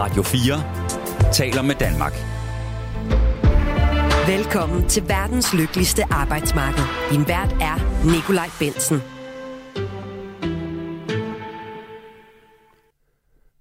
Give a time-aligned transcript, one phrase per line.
[0.00, 2.12] Radio 4 taler med Danmark.
[4.26, 6.82] Velkommen til verdens lykkeligste arbejdsmarked.
[7.12, 9.02] Din vært er Nikolaj Bensen.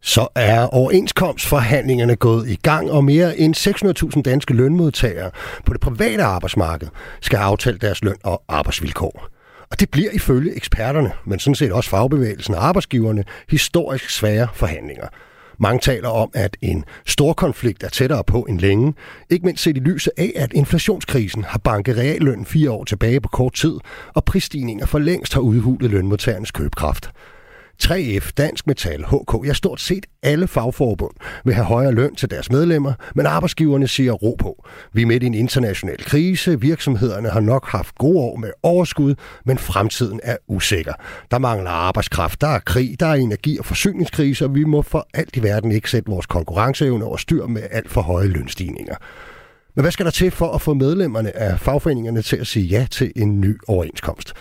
[0.02, 3.56] Så er overenskomstforhandlingerne gået i gang, og mere end
[4.15, 5.32] 600.000 danske lønmodtagere
[5.65, 6.87] på det private arbejdsmarked
[7.21, 9.28] skal aftale deres løn og arbejdsvilkår.
[9.71, 15.07] Og det bliver ifølge eksperterne, men sådan set også fagbevægelsen og arbejdsgiverne, historisk svære forhandlinger.
[15.59, 18.93] Mange taler om, at en stor konflikt er tættere på end længe,
[19.29, 23.29] ikke mindst set i lyset af, at inflationskrisen har banket reallønnen fire år tilbage på
[23.29, 23.73] kort tid,
[24.15, 27.11] og prisstigninger for længst har udhulet lønmodtagernes købekraft.
[27.83, 31.14] 3F, Dansk Metal, HK, ja stort set alle fagforbund
[31.46, 34.66] vil have højere løn til deres medlemmer, men arbejdsgiverne siger ro på.
[34.94, 39.16] Vi er midt i en international krise, virksomhederne har nok haft gode år med overskud,
[39.45, 40.94] men fremtiden er usikker.
[41.31, 45.08] Der mangler arbejdskraft, der er krig, der er energi- og forsyningskrise, og vi må for
[45.14, 48.95] alt i verden ikke sætte vores konkurrenceevne over styr med alt for høje lønstigninger.
[49.75, 52.88] Men hvad skal der til for at få medlemmerne af fagforeningerne til at sige ja
[52.91, 54.33] til en ny overenskomst?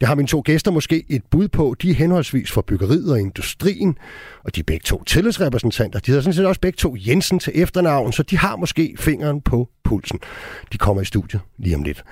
[0.00, 1.76] Det har mine to gæster måske et bud på.
[1.82, 3.98] De er henholdsvis for byggeriet og industrien,
[4.44, 5.98] og de er begge to tillidsrepræsentanter.
[5.98, 9.40] De hedder sådan set også begge to Jensen til efternavn, så de har måske fingeren
[9.40, 10.18] på pulsen.
[10.72, 12.04] De kommer i studiet lige om lidt.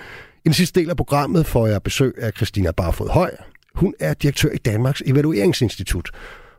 [0.45, 3.31] I den sidste del af programmet får jeg besøg af Christina Barfod Høj.
[3.75, 6.11] Hun er direktør i Danmarks Evalueringsinstitut,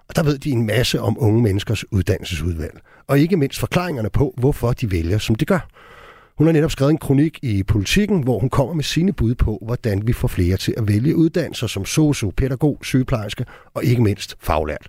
[0.09, 4.33] og der ved de en masse om unge menneskers uddannelsesudvalg, og ikke mindst forklaringerne på,
[4.37, 5.67] hvorfor de vælger, som de gør.
[6.37, 9.59] Hun har netop skrevet en kronik i Politiken, hvor hun kommer med sine bud på,
[9.61, 14.35] hvordan vi får flere til at vælge uddannelser som sosu, pædagog, sygeplejerske og ikke mindst
[14.41, 14.87] faglært.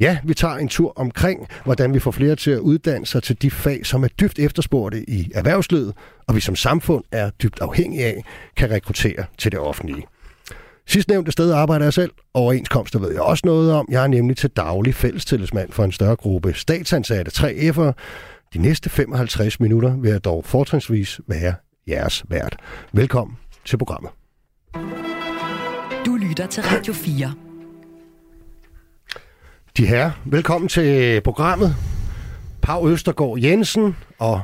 [0.00, 3.42] Ja, vi tager en tur omkring, hvordan vi får flere til at uddanne sig til
[3.42, 5.92] de fag, som er dybt efterspurgte i erhvervslivet,
[6.26, 8.24] og vi som samfund er dybt afhængige af,
[8.56, 10.06] kan rekruttere til det offentlige.
[10.86, 12.10] Sidst nævnte sted arbejder jeg selv.
[12.34, 13.88] Overenskomster ved jeg også noget om.
[13.90, 17.92] Jeg er nemlig til daglig fællestillidsmand for en større gruppe statsansatte 3F'ere,
[18.54, 21.54] de næste 55 minutter vil jeg dog fortrinsvis være
[21.88, 22.56] jeres vært.
[22.92, 24.10] Velkommen til programmet.
[26.06, 27.32] Du lytter til Radio 4.
[29.76, 31.76] De her, velkommen til programmet.
[32.62, 34.42] Pau Østergaard Jensen og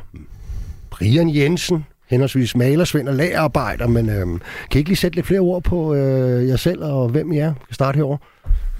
[0.91, 4.38] Brian Jensen, henholdsvis malersvend og lagerarbejder, men øhm,
[4.71, 7.38] kan I ikke lige sætte lidt flere ord på øh, jer selv og hvem I
[7.38, 7.53] er?
[7.53, 8.19] Vi kan starte herovre.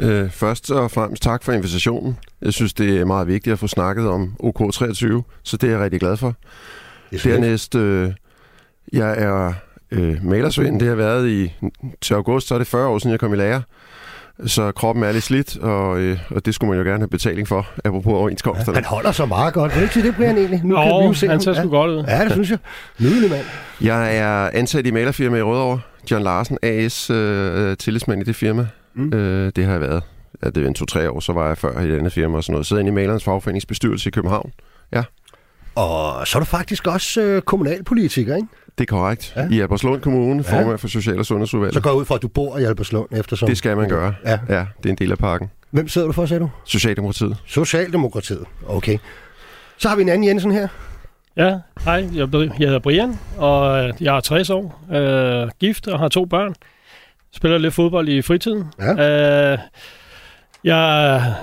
[0.01, 2.19] Øh, først og fremmest tak for invitationen.
[2.43, 5.81] Jeg synes, det er meget vigtigt at få snakket om OK23, så det er jeg
[5.81, 6.35] rigtig glad for.
[7.25, 8.13] Dernæst, øh,
[8.93, 9.53] jeg er
[9.91, 10.81] øh, malersvend.
[10.81, 11.53] Det har været i
[12.01, 13.63] til august, så er det 40 år siden, jeg kom i lære.
[14.47, 17.49] Så kroppen er lidt slidt, og, øh, og det skulle man jo gerne have betaling
[17.49, 18.79] for, apropos overenskomsterne.
[18.79, 19.73] Ja, han holder så meget godt.
[19.73, 20.61] Det er ikke det, bliver han egentlig.
[20.65, 21.69] Nu Nå, kan vi jo se han ser sgu ja.
[21.69, 22.05] godt ud.
[22.09, 22.59] Ja, det synes jeg.
[23.01, 23.45] Nydelig mand.
[23.81, 25.81] Jeg er ansat i malerfirma i Rødovre.
[26.11, 28.67] John Larsen AS, øh, tillidsmand i det firma.
[29.01, 29.13] Mm.
[29.19, 30.03] Øh, det har jeg været.
[30.43, 32.45] Ja, det er en to-tre år, så var jeg før i det andet firma og
[32.45, 32.67] sådan noget.
[32.67, 34.53] Sidder inde i Malerens Fagforeningsbestyrelse i København.
[34.93, 35.03] Ja.
[35.75, 38.49] Og så er du faktisk også øh, kommunalpolitiker, ikke?
[38.79, 39.33] Det er korrekt.
[39.37, 39.49] Ja.
[39.51, 40.61] I Albertslund Kommune, ja.
[40.61, 41.75] formand for Social- og Sundhedsudvalget.
[41.75, 43.49] Så går ud fra, at du bor i Albertslund eftersom...
[43.49, 44.15] Det skal man gøre.
[44.25, 44.39] Ja.
[44.49, 45.51] ja, det er en del af pakken.
[45.71, 46.51] Hvem sidder du for, sagde du?
[46.65, 47.37] Socialdemokratiet.
[47.47, 48.99] Socialdemokratiet, okay.
[49.79, 50.69] Så har vi en anden Jensen her.
[51.37, 56.09] Ja, hej, jeg, jeg hedder Brian, og jeg er 60 år, øh, gift og har
[56.09, 56.55] to børn.
[57.33, 58.65] Spiller lidt fodbold i fritiden.
[58.79, 59.53] Ja.
[59.53, 59.59] Øh,
[60.65, 61.35] jeg,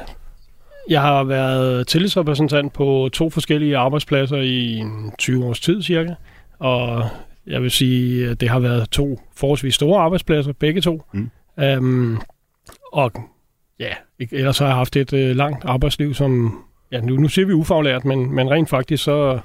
[0.89, 4.83] jeg har været tillidsrepræsentant på to forskellige arbejdspladser i
[5.19, 6.13] 20 års tid cirka,
[6.59, 7.09] og
[7.47, 11.01] jeg vil sige, at det har været to forholdsvis store arbejdspladser, begge to.
[11.13, 11.29] Mm.
[11.59, 12.17] Øhm,
[12.93, 13.11] og
[13.79, 13.93] ja,
[14.31, 16.59] ellers har jeg haft et øh, langt arbejdsliv, som,
[16.91, 19.39] ja, nu, nu siger vi ufaglært, men, men rent faktisk så,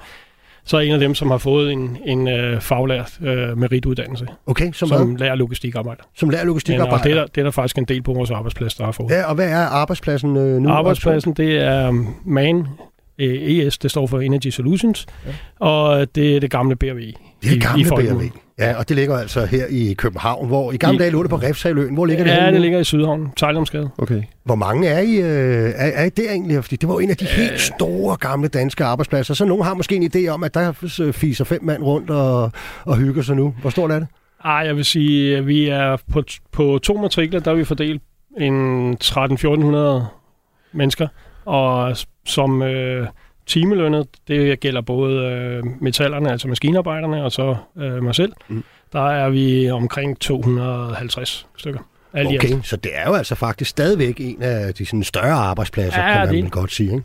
[0.65, 4.27] så er en af dem, som har fået en, en øh, faglært øh, merituddannelse.
[4.47, 5.19] Okay, som, som hvad?
[5.19, 6.03] lærer logistikarbejder.
[6.17, 6.93] Som lærer logistikarbejder?
[6.95, 8.85] Ja, og det er, der, det er der faktisk en del på vores arbejdsplads, der
[8.85, 9.11] har fået.
[9.11, 10.69] Ja, og hvad er arbejdspladsen øh, nu?
[10.69, 12.67] Arbejdspladsen, det er MAN,
[13.19, 15.33] øh, ES, det står for Energy Solutions, ja.
[15.67, 16.97] og det er det gamle BRV.
[16.97, 18.31] Det er det gamle BRV.
[18.59, 21.31] Ja, og det ligger altså her i København, hvor i gamle I, dage lå det
[21.31, 21.95] på Refshaløen.
[21.95, 22.53] Hvor ligger det Ja, henne?
[22.53, 23.91] det ligger i Sydhavn, Tejlomsgade.
[23.99, 24.23] Okay.
[24.45, 26.65] Hvor mange er I, øh, er, er I der egentlig?
[26.65, 27.31] Fordi det var en af de øh.
[27.31, 29.35] helt store gamle danske arbejdspladser.
[29.35, 30.73] Så nogen har måske en idé om, at der
[31.13, 32.51] fiser fem mand rundt og,
[32.85, 33.55] og hygger sig nu.
[33.61, 34.09] Hvor stort er det?
[34.45, 36.23] Ej, jeg vil sige, at vi er på,
[36.53, 38.03] på to matrikler, der er vi fordelt
[38.41, 40.03] en 13-1400
[40.73, 41.09] mennesker.
[41.45, 41.97] Og
[42.27, 43.07] som øh,
[43.47, 48.33] timelønnet, det gælder både øh, metallerne, altså maskinarbejderne, og så øh, mig selv.
[48.49, 48.65] Mm.
[48.93, 51.81] Der er vi omkring 250 stykker.
[52.15, 56.03] Alt okay, så det er jo altså faktisk stadigvæk en af de sådan, større arbejdspladser,
[56.03, 56.93] ja, kan man det, vel godt sige.
[56.93, 57.05] Ikke?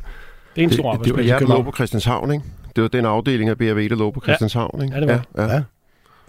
[0.55, 1.25] Det er en stor det, arbejdsplads.
[1.25, 2.45] Det var jer, der lå på Christianshavn, ikke?
[2.75, 4.95] Det var den afdeling af BRV, der lå på Christianshavn, ikke?
[4.95, 5.25] Ja, det var.
[5.37, 5.53] Ja, ja.
[5.53, 5.61] ja.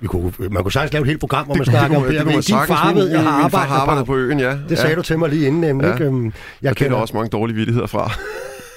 [0.00, 2.30] Vi kunne, man kunne sagtens lave et helt program, hvor man snakker om BRV.
[2.32, 4.56] Din far ved, jeg har arbejdet, arbejdet på øen, ja.
[4.68, 4.96] Det sagde ja.
[4.96, 5.86] du til mig lige inden, nemlig.
[5.86, 5.92] Ja.
[5.92, 6.32] Ikke?
[6.62, 8.12] Jeg og kender også mange dårlige vittigheder fra.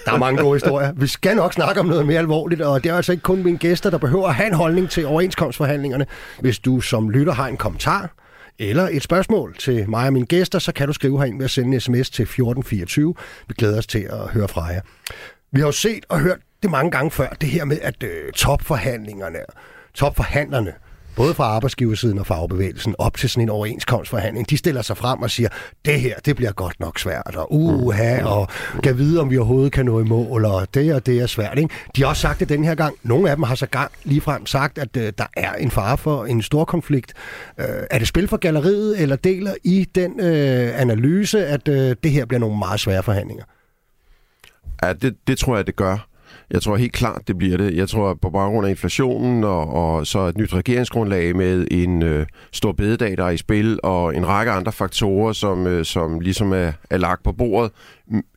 [0.06, 0.92] Der er mange gode historier.
[0.96, 3.58] Vi skal nok snakke om noget mere alvorligt, og det er altså ikke kun mine
[3.58, 6.06] gæster, der behøver at have en holdning til overenskomstforhandlingerne.
[6.40, 8.10] Hvis du som lytter har en kommentar,
[8.60, 11.52] eller et spørgsmål til mig og mine gæster, så kan du skrive herind ved at
[11.52, 13.16] sende en sms til 1424.
[13.48, 14.82] Vi glæder os til at høre fra jer.
[15.52, 18.32] Vi har jo set og hørt det mange gange før, det her med, at øh,
[18.32, 19.40] topforhandlingerne,
[19.94, 20.74] topforhandlerne,
[21.16, 25.32] både fra arbejdsgiversiden og fagbevægelsen, op til sådan en overenskomstforhandling, de stiller sig frem og
[25.32, 25.50] siger,
[25.86, 28.48] det her, det bliver godt nok svært, og uha, og
[28.84, 31.58] kan vide, om vi overhovedet kan nå i mål, og det og det er svært.
[31.58, 31.76] Ikke?
[31.96, 32.96] De har også sagt det den her gang.
[33.04, 36.26] Nogle af dem har så gang ligefrem sagt, at øh, der er en fare for
[36.26, 37.14] en stor konflikt.
[37.60, 42.12] Øh, er det spil for galleriet, eller deler i den øh, analyse, at øh, det
[42.12, 43.44] her bliver nogle meget svære forhandlinger?
[44.84, 46.11] Ja, det, det tror jeg, det gør.
[46.52, 47.76] Jeg tror helt klart, det bliver det.
[47.76, 52.26] Jeg tror på baggrund af inflationen og, og så et nyt regeringsgrundlag med en øh,
[52.52, 56.54] stor bededag, der er i spil, og en række andre faktorer, som, øh, som ligesom
[56.54, 57.72] er, er lagt på bordet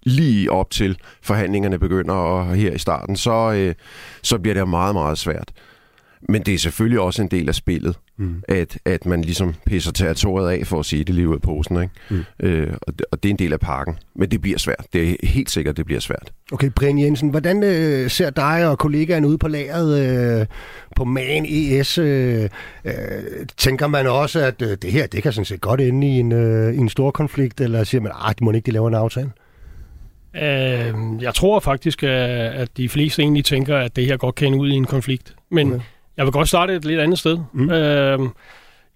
[0.02, 3.74] lige op til forhandlingerne begynder og her i starten, så, øh,
[4.22, 5.52] så bliver det meget, meget svært.
[6.28, 8.42] Men det er selvfølgelig også en del af spillet, mm.
[8.48, 11.82] at, at man ligesom pisser territoriet af, for at sige det lige ud af posen.
[11.82, 11.94] Ikke?
[12.10, 12.24] Mm.
[12.40, 13.98] Øh, og, det, og det er en del af pakken.
[14.16, 14.86] Men det bliver svært.
[14.92, 16.32] Det er helt sikkert, det bliver svært.
[16.52, 20.00] Okay, Brian Jensen, hvordan øh, ser dig og kollegaerne ude på lageret
[20.40, 20.46] øh,
[20.96, 21.98] på MAN ES?
[21.98, 22.48] Øh,
[22.84, 22.92] øh,
[23.56, 26.32] tænker man også, at øh, det her, det kan sådan set godt ende i en,
[26.32, 28.94] øh, i en stor konflikt, eller siger man, at de må ikke de lave en
[28.94, 29.30] aftale?
[30.36, 34.58] Øh, jeg tror faktisk, at de fleste egentlig tænker, at det her godt kan ende
[34.58, 35.34] ud i en konflikt.
[35.50, 35.80] Men okay.
[36.16, 37.38] Jeg vil godt starte et lidt andet sted.
[37.52, 37.70] Mm.
[37.70, 38.18] Øh,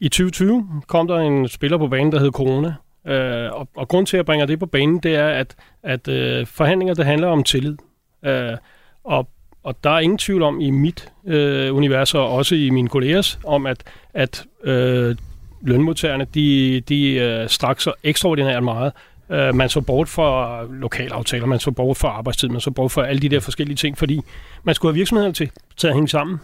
[0.01, 2.75] I 2020 kom der en spiller på banen, der hed Corona.
[3.07, 6.09] Øh, og, og grund til, at jeg bringer det på banen, det er, at, at
[6.09, 7.77] øh, forhandlinger, det handler om tillid.
[8.25, 8.57] Øh,
[9.05, 9.29] og,
[9.63, 13.39] og der er ingen tvivl om i mit øh, univers, og også i mine kollegers,
[13.45, 15.17] om at, at øh,
[15.63, 18.93] lønmodtagerne, de, de øh, strak sig ekstraordinært meget.
[19.31, 23.07] Øh, man så bort fra lokalaftaler, man så bort fra arbejdstid, man så bort fra
[23.07, 24.21] alle de der forskellige ting, fordi
[24.63, 26.41] man skulle have virksomheden til, til at hænge sammen.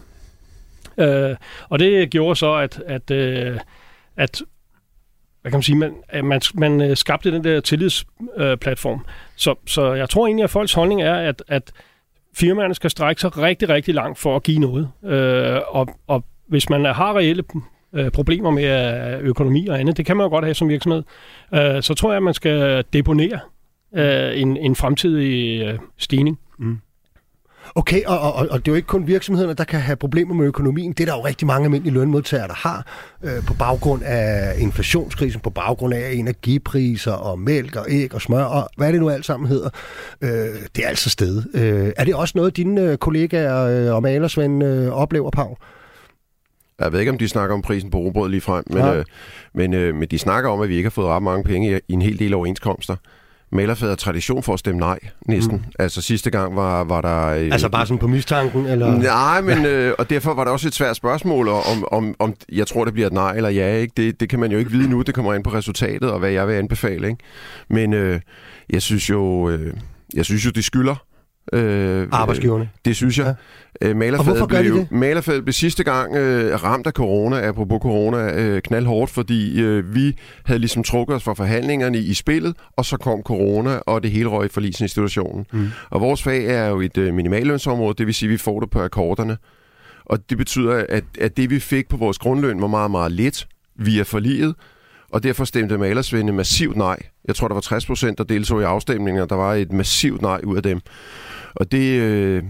[0.99, 1.37] Øh,
[1.69, 3.59] og det gjorde så, at, at, øh,
[4.17, 4.43] at
[5.43, 5.95] hvad kan man sige, man,
[6.25, 8.99] man, man øh, skabte den der tillidsplatform.
[8.99, 11.73] Øh, så, så jeg tror egentlig, at folks holdning er, at, at
[12.35, 14.91] firmaerne skal strække sig rigtig, rigtig langt for at give noget.
[15.05, 17.45] Øh, og, og hvis man har reelle
[17.93, 18.65] øh, problemer med
[19.15, 21.03] øh, økonomi og andet, det kan man jo godt have som virksomhed,
[21.55, 23.41] øh, så tror jeg, at man skal deponere
[23.95, 26.39] øh, en, en fremtidig øh, stigning.
[26.59, 26.79] Mm.
[27.75, 30.47] Okay, og, og, og det er jo ikke kun virksomhederne, der kan have problemer med
[30.47, 30.93] økonomien.
[30.93, 32.87] Det er der jo rigtig mange almindelige lønmodtagere, der har
[33.23, 38.45] øh, på baggrund af inflationskrisen, på baggrund af energipriser og mælk og æg og smør
[38.45, 39.71] og hvad det nu alt sammen hedder.
[40.21, 40.31] Øh,
[40.77, 41.43] det er altså sted.
[41.55, 45.57] Øh, er det også noget, dine øh, kollegaer øh, og malersvend øh, oplever, Pau?
[46.81, 48.95] Jeg ved ikke, om de snakker om prisen på rugbrød lige frem, men, ja.
[48.95, 49.05] øh,
[49.55, 51.81] men, øh, men de snakker om, at vi ikke har fået ret mange penge i,
[51.89, 52.97] i en hel del overenskomster
[53.55, 55.57] malerfader tradition for at stemme nej, næsten.
[55.57, 55.73] Mm.
[55.79, 57.27] Altså sidste gang var, var der...
[57.27, 58.67] Øh, altså bare sådan på mistanken?
[58.67, 58.99] Eller?
[58.99, 62.67] Nej, men, øh, og derfor var der også et svært spørgsmål, om, om, om jeg
[62.67, 63.77] tror, det bliver et nej eller ja.
[63.77, 63.93] Ikke?
[63.97, 65.03] Det, det kan man jo ikke vide nu.
[65.03, 67.09] Det kommer ind på resultatet, og hvad jeg vil anbefale.
[67.09, 67.19] Ikke?
[67.71, 68.21] Men øh,
[68.71, 69.49] jeg synes jo...
[69.49, 69.75] Øh,
[70.15, 70.95] jeg synes jo, de skylder
[71.53, 72.69] Øh, Arbejdsgiverne?
[72.85, 73.35] Det synes jeg.
[73.83, 73.89] Ja.
[73.89, 74.93] Øh, malerfadet, blev, det?
[74.93, 80.17] malerfadet blev sidste gang øh, ramt af corona, apropos corona, øh, knaldhårdt, fordi øh, vi
[80.45, 84.11] havde ligesom trukket os fra forhandlingerne i, i spillet, og så kom corona, og det
[84.11, 85.47] hele røg i forlisinstitutionen.
[85.53, 85.69] Mm.
[85.91, 88.71] Og vores fag er jo et øh, minimallønsområde, det vil sige, at vi får det
[88.71, 89.37] på akkorderne.
[90.05, 93.47] Og det betyder, at, at det vi fik på vores grundløn var meget, meget lidt
[93.77, 94.55] via forliget,
[95.15, 96.97] og derfor stemte Malersvende massivt nej.
[97.25, 100.23] Jeg tror, der var 60 procent, der deltog i afstemningen, og der var et massivt
[100.23, 100.81] nej ud af dem.
[101.55, 102.43] Og det, øh,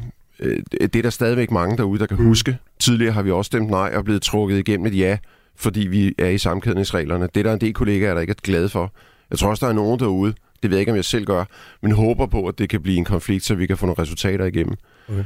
[0.80, 2.26] det er der stadigvæk mange derude, der kan mm.
[2.26, 2.58] huske.
[2.78, 5.18] Tidligere har vi også stemt nej og blevet trukket igennem et ja,
[5.56, 7.28] fordi vi er i samkædningsreglerne.
[7.34, 8.92] Det er der en del kollegaer, der ikke er glade for.
[9.30, 11.44] Jeg tror også, der er nogen derude, det ved jeg ikke, om jeg selv gør,
[11.82, 14.44] men håber på, at det kan blive en konflikt, så vi kan få nogle resultater
[14.44, 14.76] igennem.
[15.08, 15.24] Okay.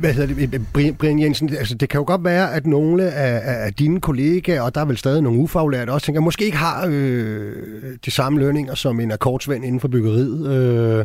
[0.00, 3.74] Hvad hedder det, Brian Jensen, altså det kan jo godt være, at nogle af, af
[3.74, 7.54] dine kollegaer, og der er vel stadig nogle ufaglærte også, tænker, måske ikke har øh,
[8.04, 11.04] de samme lønninger som en akkordsvend inden for byggeriet, øh,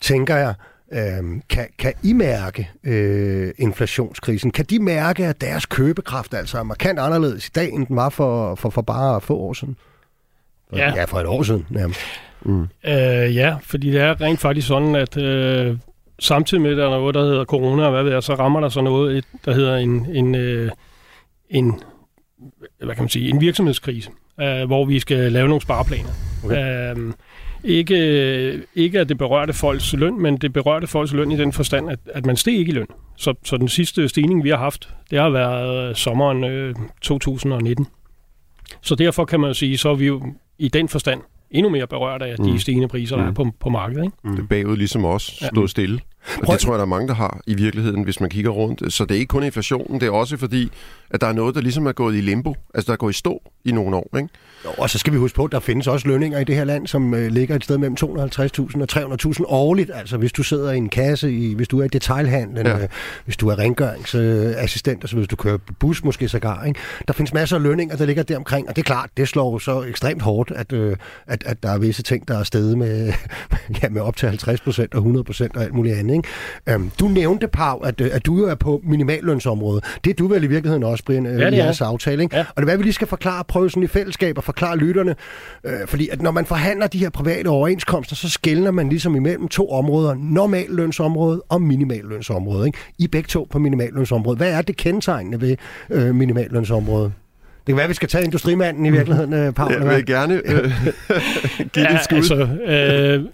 [0.00, 0.54] tænker jeg.
[0.92, 4.50] Øh, kan, kan I mærke øh, inflationskrisen?
[4.50, 8.08] Kan de mærke, at deres købekraft altså er markant anderledes i dag, end den var
[8.08, 9.76] for, for, for bare få år siden?
[10.72, 10.92] Ja.
[10.96, 12.00] ja, for et år siden nærmest.
[12.42, 12.62] Mm.
[12.62, 15.76] Øh, ja, fordi det er rent faktisk sådan, at øh,
[16.18, 18.60] samtidig med, at der er noget, der hedder corona, og hvad ved jeg, så rammer
[18.60, 20.70] der så noget, der hedder en, en, øh,
[21.50, 21.80] en,
[22.78, 26.10] hvad kan man sige, en virksomhedskrise, øh, hvor vi skal lave nogle spareplaner.
[26.44, 26.96] Okay.
[26.96, 27.12] Øh,
[27.64, 31.90] ikke, ikke at det berørte folks løn, men det berørte folks løn i den forstand,
[31.90, 32.86] at, at man steg ikke i løn.
[33.16, 37.86] Så, så den sidste stigning, vi har haft, det har været sommeren øh, 2019.
[38.80, 40.22] Så derfor kan man jo sige, så er vi jo
[40.58, 41.20] i den forstand
[41.52, 42.58] endnu mere berørt af de Mm.
[42.58, 43.28] stigende priser, der Mm.
[43.30, 44.04] er på, på markedet.
[44.04, 44.16] Ikke?
[44.36, 45.46] Det er bagud ligesom os, Ja.
[45.46, 46.00] stået stille.
[46.26, 48.50] Og Prøv- det tror jeg, der er mange, der har i virkeligheden, hvis man kigger
[48.50, 48.92] rundt.
[48.92, 50.70] Så det er ikke kun inflationen, det er også fordi,
[51.10, 52.54] at der er noget, der ligesom er gået i limbo.
[52.74, 54.28] Altså, der er gået i stå i nogle år, ikke?
[54.64, 56.64] Jo, og så skal vi huske på, at der findes også lønninger i det her
[56.64, 59.90] land, som øh, ligger et sted mellem 250.000 og 300.000 årligt.
[59.94, 62.78] Altså hvis du sidder i en kasse, i, hvis du er i detailhandlen, Ja.
[62.82, 62.88] øh,
[63.24, 66.64] hvis du er rengøringsassistent, øh, hvis du kører bus måske sågar.
[66.64, 66.80] Ikke?
[67.08, 69.82] Der findes masser af lønninger, der ligger deromkring, og det er klart, det slår så
[69.82, 73.12] ekstremt hårdt, at, øh, at, at der er visse ting, der er steget med,
[73.82, 76.11] ja, med op til 50 procent og 100 procent og alt muligt andet.
[76.16, 76.28] Ikke?
[76.68, 79.84] Øhm, du nævnte, Pau, at, øh, at du jo er på minimallønsområdet.
[80.04, 82.22] Det er du vel i virkeligheden også, Brian, øh, Ja, det i er jeres aftale.
[82.22, 82.36] Ikke?
[82.36, 82.40] Ja.
[82.40, 85.14] Og det er hvad vi lige skal forklare, prøve sådan i fællesskab og forklare lytterne.
[85.64, 89.48] Øh, fordi at når man forhandler de her private overenskomster, så skældner man ligesom imellem
[89.48, 90.14] to områder.
[90.18, 92.66] Normallønsområdet og minimallønsområdet.
[92.66, 92.78] Ikke?
[92.98, 94.38] I begge to på minimallønsområdet.
[94.38, 95.56] Hvad er det kendetegnende ved
[95.90, 97.12] øh, minimallønsområdet?
[97.66, 99.70] Det kan være, at vi skal tage industrimanden i virkeligheden, øh, Pau.
[99.70, 100.62] Jeg vil gerne øh,
[101.72, 102.16] give det et skud.
[102.16, 103.24] altså, øh,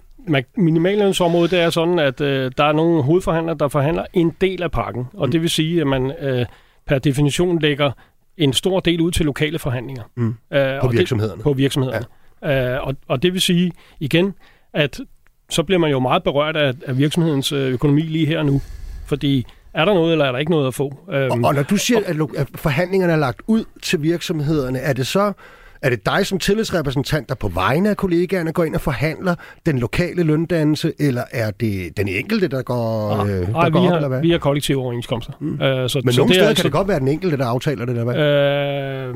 [0.57, 4.71] minimallønsområdet, det er sådan, at øh, der er nogle hovedforhandlere, der forhandler en del af
[4.71, 5.07] pakken.
[5.13, 5.31] Og Mm.
[5.31, 6.45] det vil sige, at man øh,
[6.87, 7.91] per definition lægger
[8.37, 10.03] en stor del ud til lokale forhandlinger.
[10.15, 10.27] Mm.
[10.27, 11.35] Øh, På og virksomhederne.
[11.37, 12.05] Det, på virksomhederne.
[12.43, 12.75] Ja.
[12.75, 14.33] Øh, og, og det vil sige, igen,
[14.73, 14.99] at
[15.49, 18.61] så bliver man jo meget berørt af, af virksomhedens øh, økonomi lige her og nu.
[19.05, 20.99] Fordi er der noget, eller er der ikke noget at få?
[21.11, 24.79] Øhm, Og, og når du siger, at, lo- at forhandlingerne er lagt ud til virksomhederne,
[24.79, 25.33] er det så
[25.81, 29.79] er det dig som tillidsrepræsentant, der på vegne af kollegaerne går ind og forhandler den
[29.79, 33.93] lokale løndannelse, eller er det den enkelte, der går, øh, der Nej, går vi op,
[33.93, 34.21] eller har, hvad?
[34.21, 35.33] vi har kollektive overenskomster.
[35.39, 35.61] Mm.
[35.61, 37.37] Øh, så, Men så nogle det er steder altså, kan det godt være den enkelte,
[37.37, 38.15] der aftaler det, der hvad?
[38.15, 39.15] Øh,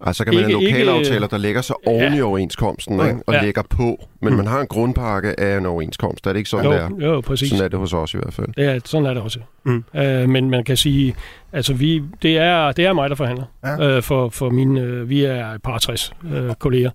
[0.00, 3.06] Altså kan man have Ikke- ikke- lokalaftaler, der lægger sig oven i overenskomsten Ja.
[3.06, 3.20] ikke?
[3.26, 3.42] og Ja.
[3.42, 4.04] lægger på.
[4.22, 6.26] Men man har en grundpakke af en overenskomst.
[6.26, 7.06] Er det ikke sådan, jo, det er?
[7.06, 7.48] jo, præcis.
[7.48, 8.46] Sådan er det hos os i hvert fald.
[8.56, 9.38] Det er, sådan er det også.
[9.64, 9.84] Mm.
[9.96, 11.14] Øh, men man kan sige,
[11.52, 13.96] altså vi, det er, det er mig, der forhandler Ja.
[13.96, 16.90] øh, for, for mine, øh, vi er et par 60 øh, kolleger.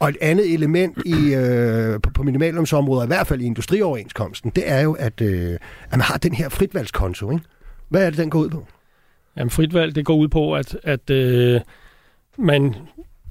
[0.00, 4.62] Og et andet element i, øh, på, på minimallønsområdet, i hvert fald i industrioverenskomsten, det
[4.66, 5.58] er jo, at, øh, at
[5.90, 7.30] man har den her fritvalgskonto.
[7.30, 7.44] Ikke?
[7.88, 8.66] Hvad er det, den går ud på?
[9.36, 11.60] Jamen fritvalg, det går ud på, at, at øh,
[12.38, 12.74] man,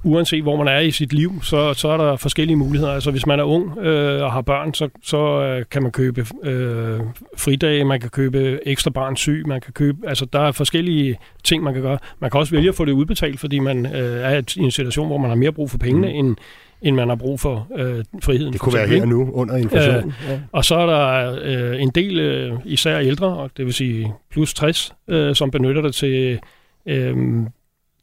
[0.04, 2.92] uanset hvor man er i sit liv, så, så er der forskellige muligheder.
[2.92, 6.26] Altså hvis man er ung øh, og har børn, så, så øh, kan man købe
[6.42, 7.00] øh,
[7.36, 11.62] fridage, man kan købe ekstra barn syg, man kan købe, altså der er forskellige ting,
[11.62, 11.98] man kan gøre.
[12.20, 15.06] Man kan også vælge at få det udbetalt, fordi man øh, er i en situation,
[15.06, 16.14] hvor man har mere brug for pengene, mm.
[16.14, 16.36] end,
[16.82, 18.52] end man har brug for øh, friheden.
[18.52, 20.12] Det kunne være her nu under inflationen.
[20.28, 20.40] Ja.
[20.52, 24.54] Og så er der øh, en del, øh, især ældre, og det vil sige plus
[24.54, 26.38] 60, øh, som benytter det til
[26.86, 27.16] øh,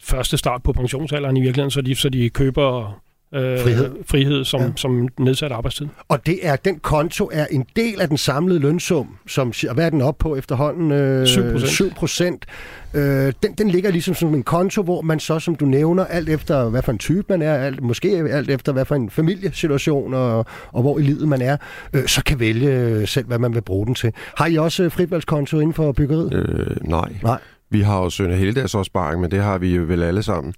[0.03, 2.99] første start på pensionsalderen i virkeligheden, så de, så de køber
[3.33, 3.91] øh, Frihed.
[4.05, 4.67] frihed som, Ja.
[4.75, 5.87] som nedsat arbejdstid.
[6.07, 9.89] Og det er, den konto er en del af den samlede lønsum, som, hvad er
[9.89, 10.91] den op på efterhånden?
[10.91, 11.67] Øh, 7%.
[11.67, 12.45] 7 procent.
[12.93, 16.29] Øh, den, den ligger ligesom som en konto, hvor man så, som du nævner, alt
[16.29, 20.13] efter hvad for en type man er, alt, måske alt efter hvad for en familiesituation
[20.13, 21.57] og, og hvor i livet man er,
[21.93, 24.11] øh, så kan vælge selv, hvad man vil bruge den til.
[24.37, 26.33] Har I også øh, fritvalgskonto inden for byggeriet?
[26.33, 27.13] Øh, nej.
[27.23, 27.39] Nej.
[27.69, 30.53] Vi har jo Sønne Heldags opsparing, men det har vi jo vel alle sammen.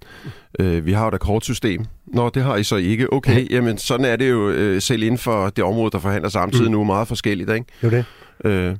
[0.58, 1.84] Øh, vi har jo et akkordsystem.
[2.06, 3.12] Nå, det har I så ikke.
[3.12, 6.66] Okay, jamen sådan er det jo øh, selv inden for det område, der forhandler samtidig
[6.66, 6.72] mm.
[6.72, 7.66] nu meget forskelligt, ikke?
[7.82, 8.04] Jo det.
[8.44, 8.76] Øh,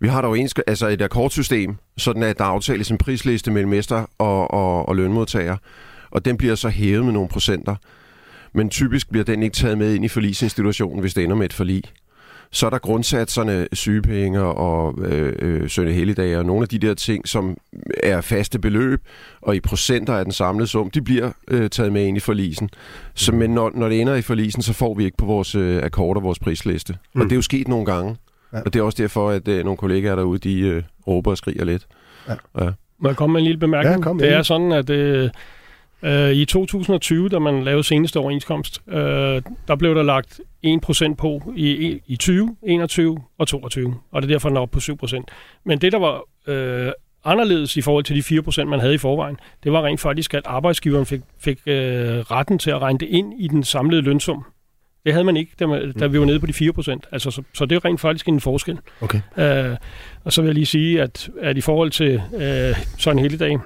[0.00, 4.04] vi har dog ensk- altså et akkordsystem, sådan at der aftales en prisliste mellem mester
[4.18, 5.56] og, og, og lønmodtager,
[6.10, 7.76] og den bliver så hævet med nogle procenter.
[8.54, 11.52] Men typisk bliver den ikke taget med ind i forlisinstitutionen, hvis det ender med et
[11.52, 11.82] forlig.
[12.52, 16.94] Så er der grundsatserne, sygepenge og øh, øh, sønne helligdage og nogle af de der
[16.94, 17.56] ting, som
[18.02, 19.00] er faste beløb,
[19.40, 22.70] og i procenter af den samlede sum, de bliver øh, taget med ind i forlisen.
[23.14, 25.82] Så, men når, når det ender i forlisen, så får vi ikke på vores øh,
[25.82, 26.96] akkord og vores prisliste.
[27.14, 27.20] Mm.
[27.20, 28.16] Og det er jo sket nogle gange.
[28.52, 28.60] Ja.
[28.60, 31.64] Og det er også derfor, at øh, nogle kollegaer derude, de øh, råber og skriger
[31.64, 31.86] lidt.
[32.28, 32.64] Ja.
[32.64, 32.70] Ja.
[32.98, 33.96] Må jeg komme med en lille bemærkning?
[33.96, 35.30] Ja, kom med det er sådan, at øh,
[36.02, 41.52] øh, i 2020, da man lavede seneste overenskomst, øh, der blev der lagt 1% på
[41.56, 43.94] i, i 20, 21 og 22.
[44.10, 45.24] Og det er derfor, den er oppe på 7%.
[45.64, 46.92] Men det, der var øh,
[47.24, 50.42] anderledes i forhold til de 4%, man havde i forvejen, det var rent faktisk, at
[50.44, 54.44] arbejdsgiveren fik, fik øh, retten til at regne det ind i den samlede lønsum.
[55.04, 56.98] Det havde man ikke, da, man, da vi var nede på de 4%.
[57.12, 58.78] Altså, så, så det er rent faktisk en forskel.
[59.00, 59.20] Okay.
[59.36, 59.76] Øh,
[60.24, 63.38] og så vil jeg lige sige, at, at i forhold til øh, sådan en hele
[63.38, 63.58] dag,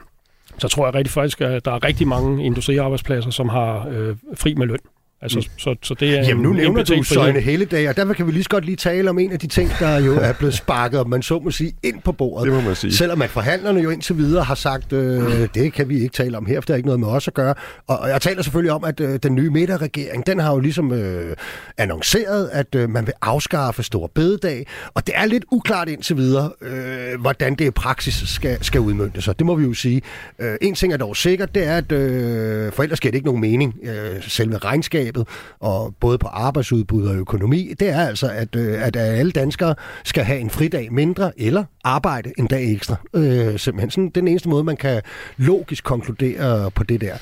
[0.59, 4.55] så tror jeg rigtig faktisk, at der er rigtig mange industriarbejdspladser, som har øh, fri
[4.55, 4.79] med løn.
[5.25, 5.59] Altså, mm.
[5.59, 7.05] så, så det er Jamen nu indbetalt du.
[7.05, 9.47] Søjne Helledag, og derfor kan vi lige så godt lige tale om en af de
[9.47, 12.47] ting, der jo er blevet sparket, om man så må sige, ind på bordet.
[12.47, 12.93] Det må man sige.
[12.95, 16.47] Selvom at forhandlerne jo indtil videre har sagt, øh, det kan vi ikke tale om
[16.47, 17.55] her, for det har ikke noget med os at gøre.
[17.87, 20.93] Og, og jeg taler selvfølgelig om, at øh, den nye midterregering, den har jo ligesom
[20.93, 21.37] øh,
[21.79, 26.51] annonceret, at øh, man vil afskaffe Stor Bededag, og det er lidt uklart indtil videre,
[26.63, 29.39] øh, hvordan det i praksis skal, skal udmønte sig.
[29.39, 30.03] Det må vi jo sige.
[30.39, 33.27] Øh, en ting er dog sikkert, det er, at øh, for ellers giver det ikke
[33.27, 35.29] nogen mening, øh, selve regnskabet, budskabet,
[35.61, 40.25] og både på arbejdsudbud og økonomi, det er altså, at, øh, at alle danskere skal
[40.25, 42.97] have en fridag mindre, eller arbejde en dag ekstra.
[43.15, 45.03] Øh, simpelthen sådan den eneste måde, man kan
[45.37, 47.15] logisk konkludere på det der.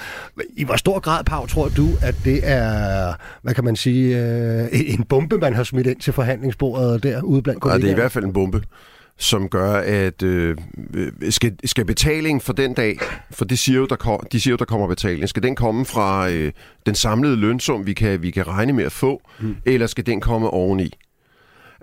[0.56, 4.68] I hvor stor grad, Pau, tror du, at det er, hvad kan man sige, øh,
[4.72, 7.84] en bombe, man har smidt ind til forhandlingsbordet der ude blandt kollegaerne?
[7.84, 8.62] Ja, det er i hvert fald en bombe
[9.18, 10.56] som gør, at øh,
[11.30, 12.98] skal, skal betaling for den dag,
[13.30, 15.84] for det siger jo, der, kom, de siger jo, der kommer betaling, skal den komme
[15.84, 16.52] fra øh,
[16.86, 19.56] den samlede lønsum, vi kan, vi kan regne med at få, mm.
[19.66, 20.92] eller skal den komme oveni?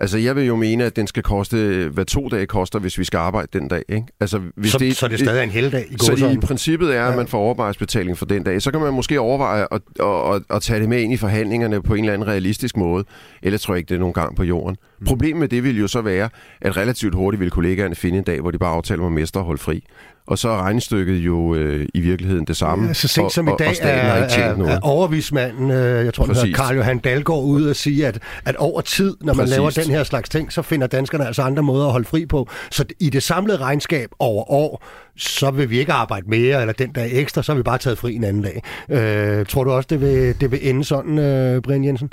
[0.00, 3.04] Altså, jeg vil jo mene, at den skal koste, hvad to dage koster, hvis vi
[3.04, 3.82] skal arbejde den dag.
[3.88, 4.06] Ikke?
[4.20, 6.96] Altså, hvis så, det, så det er stadig en heldig dag i Så i princippet
[6.96, 8.62] er, at man får overarbejdsbetaling for den dag.
[8.62, 11.82] Så kan man måske overveje at, at, at, at tage det med ind i forhandlingerne
[11.82, 13.04] på en eller anden realistisk måde.
[13.42, 14.76] Ellers tror jeg ikke, det er nogen gang på jorden.
[15.00, 15.06] Mm.
[15.06, 16.28] Problemet med det vil jo så være,
[16.60, 19.46] at relativt hurtigt vil kollegaerne finde en dag, hvor de bare aftaler med mester at
[19.46, 19.84] holde fri
[20.30, 22.86] og så er regnestykket jo øh, i virkeligheden det samme.
[22.86, 26.14] Ja, så sent som og, i dag og, og er, er, er overvismanden, øh, jeg
[26.14, 26.42] tror, Præcis.
[26.42, 29.56] han Karl Johan Dalgaard, ud og sige, at, at over tid, når man Præcis.
[29.56, 32.48] laver den her slags ting, så finder danskerne altså andre måder at holde fri på.
[32.70, 34.84] Så i det samlede regnskab over år,
[35.16, 37.98] så vil vi ikke arbejde mere, eller den dag ekstra, så har vi bare taget
[37.98, 38.62] fri en anden dag.
[38.90, 42.10] Øh, tror du også, det vil, det vil ende sådan, øh, Brian Jensen?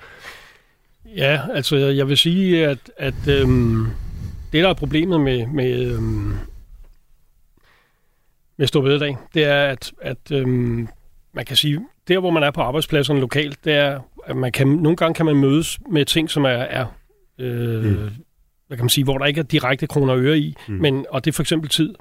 [1.18, 3.88] Ja, altså jeg vil sige, at, at øhm,
[4.54, 6.34] det, der er problemet med, med øhm,
[8.58, 10.88] med Stor Bededag, det er, at, at øhm,
[11.34, 14.68] man kan sige, der hvor man er på arbejdspladserne lokalt, det er, at man kan,
[14.68, 16.86] nogle gange kan man mødes med ting, som er, er
[17.40, 18.10] øh, mm.
[18.68, 20.74] hvad kan man sige, hvor der ikke er direkte kroner og øre i, mm.
[20.74, 21.96] men, og det er for eksempel tid.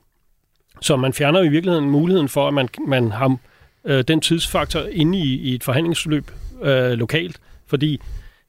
[0.81, 3.37] Så man fjerner i virkeligheden muligheden for, at man, man har
[3.85, 6.31] øh, den tidsfaktor inde i, i et forhandlingsforløb
[6.63, 8.01] øh, lokalt, fordi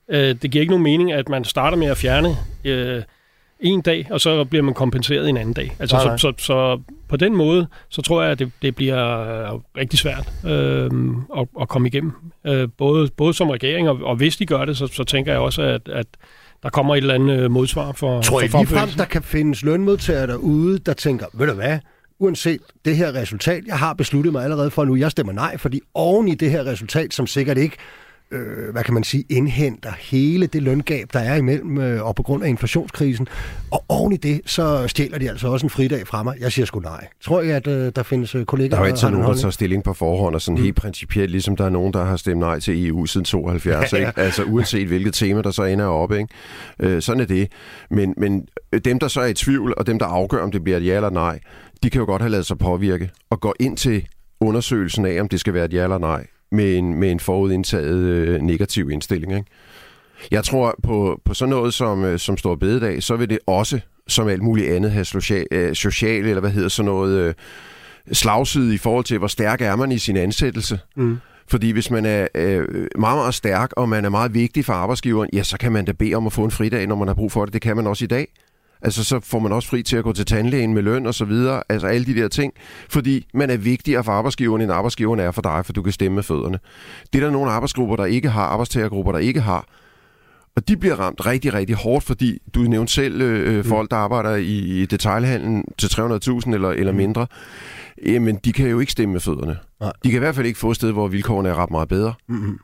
[0.09, 2.35] øh, det giver ikke nogen mening, at man starter med at fjerne
[2.65, 3.03] øh,
[3.59, 5.75] en dag, og så bliver man kompenseret en anden dag.
[5.79, 6.17] Altså, nej, nej.
[6.17, 9.19] Så, så, så på den måde, så tror jeg, at det, det bliver
[9.53, 10.91] øh, rigtig svært øh,
[11.37, 12.11] at, at komme igennem.
[12.47, 15.41] Øh, både, både som regering, og, og hvis de gør det, så, så tænker jeg
[15.41, 16.07] også, at, at
[16.63, 20.27] der kommer et eller andet øh, modsvar for Tror I ligefrem, der kan findes lønmodtagere
[20.27, 21.79] derude, der tænker, ved du hvad,
[22.19, 25.81] uanset det her resultat, jeg har besluttet mig allerede for nu, jeg stemmer nej, fordi
[25.93, 27.77] oven i det her resultat, som sikkert ikke
[28.31, 32.23] øh, hvad kan man sige, indhenter hele det løngab, der er imellem, øh, og på
[32.23, 33.27] grund af inflationskrisen.
[33.71, 36.35] Og oven i det, så stjæler de altså også en fridag fra mig.
[36.39, 37.07] Jeg siger sgu nej.
[37.21, 39.51] Tror jeg, at øh, der findes øh, kollegaer, der er jo ikke nogen, der tager
[39.51, 40.63] stilling på forhånd, og sådan mm.
[40.63, 43.97] helt principielt, ligesom der er nogen, der har stemt nej til EU siden 72, ja,
[43.97, 44.07] ja.
[44.07, 44.19] Ikke?
[44.19, 46.17] altså uanset hvilket tema, der så ender oppe.
[46.17, 46.29] Ikke?
[46.79, 47.51] Øh, sådan er det.
[47.91, 48.47] Men, men
[48.85, 50.95] dem, der så er i tvivl, og dem, der afgør, om det bliver et ja
[50.95, 51.39] eller nej,
[51.83, 54.07] de kan jo godt have lavet sig påvirke og gå ind til
[54.41, 57.97] undersøgelsen af, om det skal være et ja eller nej med en, med en forudindtaget
[57.97, 59.35] øh, negativ indstilling.
[59.35, 59.45] Ikke?
[60.31, 63.79] Jeg tror på, på sådan noget som, øh, som Stor Bededag, så vil det også,
[64.07, 67.33] som alt muligt andet, have social, øh, social eller hvad hedder sådan noget, øh,
[68.11, 70.79] slagside i forhold til, hvor stærk er man i sin ansættelse.
[70.95, 71.17] Mm.
[71.47, 75.29] Fordi hvis man er øh, meget, meget stærk, og man er meget vigtig for arbejdsgiveren,
[75.33, 77.31] ja, så kan man da bede om at få en fridag, når man har brug
[77.31, 77.53] for det.
[77.53, 78.27] Det kan man også i dag.
[78.81, 81.25] Altså, så får man også fri til at gå til tandlægen med løn og så
[81.25, 81.63] videre.
[81.69, 82.53] Altså, alle de der ting.
[82.89, 86.15] Fordi man er vigtigere for arbejdsgiveren, end arbejdsgiveren er for dig, for du kan stemme
[86.15, 86.59] med fødderne.
[87.13, 89.65] Det er der nogle arbejdsgrupper, der ikke har, arbejdstagergrupper, der ikke har.
[90.55, 93.63] Og de bliver ramt rigtig, rigtig hårdt, fordi du nævnte selv øh, øh mm.
[93.63, 96.97] folk, der arbejder i, i detaljhandlen til 300.000 eller, eller mm.
[96.97, 97.27] mindre.
[98.05, 99.57] Jamen, de kan jo ikke stemme med fødderne.
[99.79, 99.91] Nej.
[100.03, 102.13] De kan i hvert fald ikke få et sted, hvor vilkårene er ret meget bedre.
[102.29, 102.59] Mm-hmm.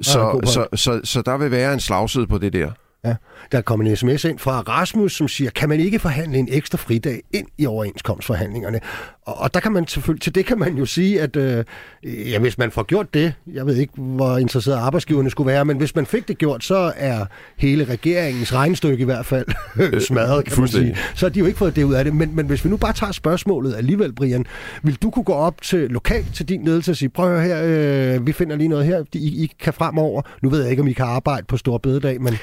[0.00, 2.70] Så, så, så, så, så der vil være en slagside på det der.
[3.06, 3.14] Ja.
[3.52, 6.48] Der er kommet en sms ind fra Rasmus, som siger, kan man ikke forhandle en
[6.50, 8.80] ekstra fridag ind i overenskomstforhandlingerne?
[9.26, 11.64] Og, og der kan man selvfølgelig, til det kan man jo sige, at øh,
[12.04, 15.76] ja, hvis man får gjort det, jeg ved ikke, hvor interesseret arbejdsgiverne skulle være, men
[15.76, 17.24] hvis man fik det gjort, så er
[17.56, 19.46] hele regeringens regnstykke i hvert fald
[20.08, 20.96] smadret, kan man sige.
[21.14, 22.14] Så har de jo ikke fået det ud af det.
[22.14, 24.44] Men, men hvis vi nu bare tager spørgsmålet alligevel, Brian,
[24.82, 28.26] vil du kunne gå op til lokalt til din ledelse og sige, prøv her, øh,
[28.26, 30.22] vi finder lige noget her, I, I kan fremover.
[30.42, 32.38] Nu ved jeg ikke, om I kan arbejde på Stor Bededag, men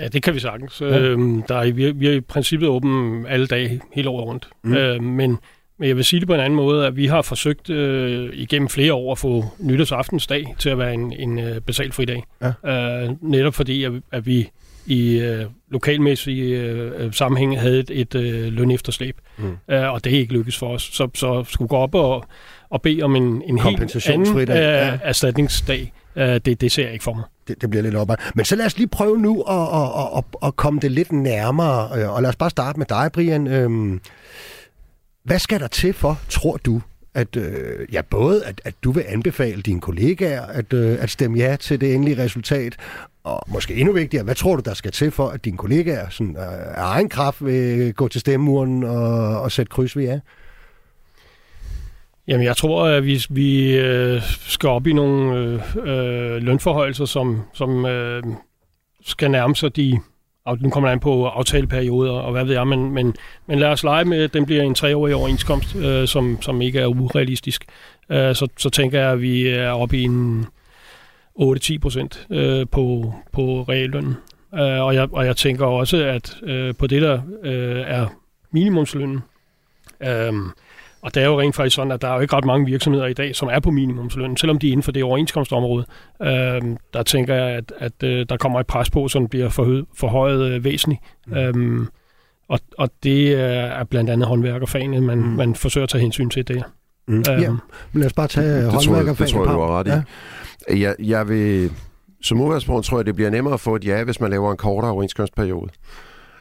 [0.00, 0.80] Ja, det kan vi sagtens.
[0.80, 0.98] Ja.
[0.98, 4.48] Øhm, der er, vi, er, vi er i princippet åbent alle dage, hele året rundt.
[4.62, 4.74] Mm.
[4.74, 5.38] Øhm, men,
[5.78, 8.68] men jeg vil sige det på en anden måde, at vi har forsøgt øh, igennem
[8.68, 12.24] flere år at få nytårsaftensdag til at være en, en øh, fri dag.
[12.64, 13.04] Ja.
[13.04, 14.50] Øh, netop fordi, at, at vi
[14.86, 19.16] i øh, lokalmæssige øh, sammenhæng havde et, et øh, lønefterslæb.
[19.38, 19.56] Mm.
[19.70, 20.82] Øh, og det er ikke lykkedes for os.
[20.82, 22.24] Så, så skulle gå op og,
[22.70, 24.98] og bede om en, en helt anden øh, ja.
[25.02, 27.24] erstatningsdag Øh, det, det ser jeg ikke for mig.
[27.48, 28.16] Det, det bliver lidt opad.
[28.34, 32.00] Men så lad os lige prøve nu at, at, at, at komme det lidt nærmere.
[32.00, 33.46] Øh, og lad os bare starte med dig, Brian.
[33.46, 34.00] Øhm,
[35.22, 36.80] hvad skal der til for, tror du,
[37.14, 41.38] at øh, ja, både at, at du vil anbefale dine kollegaer at, øh, at stemme
[41.38, 42.76] ja til det endelige resultat,
[43.24, 46.36] og måske endnu vigtigere, hvad tror du, der skal til for, at dine kollegaer sådan,
[46.36, 50.20] øh, af egen kraft vil gå til stemmeurnen og, og sætte kryds ved ja?
[52.28, 57.42] Jamen, jeg tror, at vi, vi øh, skal op i nogle øh, øh, lønforhøjelser, som,
[57.54, 58.22] som øh,
[59.04, 60.00] skal nærme sig de...
[60.60, 63.14] Nu kommer an på aftaleperioder og hvad ved jeg, men, men,
[63.46, 66.80] men lad os lege med, at den bliver en treårig overenskomst, øh, som, som ikke
[66.80, 67.64] er urealistisk.
[68.10, 70.46] Øh, så, så tænker jeg, at vi er oppe i en
[71.40, 74.16] 8-10 procent øh, på, på reallønnen.
[74.54, 78.06] Øh, og, jeg, og jeg tænker også, at øh, på det, der øh, er
[78.50, 79.20] minimumslønnen,
[80.00, 80.32] øh,
[81.04, 83.06] og det er jo rent faktisk sådan, at der er jo ikke ret mange virksomheder
[83.06, 85.86] i dag, som er på minimumsløn, selvom de er inden for det overenskomstområde.
[86.22, 89.86] Øhm, der tænker jeg, at, at øh, der kommer et pres på, som bliver forhøjet,
[89.94, 91.00] forhøjet øh, væsentligt.
[91.26, 91.36] Mm.
[91.36, 91.86] Øhm,
[92.48, 95.24] og, og det er blandt andet håndværkerfagene, man, mm.
[95.24, 96.64] man forsøger at tage hensyn til det.
[97.08, 97.14] Mm.
[97.16, 97.50] Øhm, ja,
[97.92, 99.26] men lad os bare tage det håndværkerfagene.
[99.26, 99.90] Det tror jeg, du har ret i.
[100.70, 100.88] Ja.
[100.88, 101.70] Jeg, jeg vil,
[102.22, 104.56] som udgangspunkt tror jeg, det bliver nemmere at få et ja, hvis man laver en
[104.56, 105.70] kortere overenskomstperiode.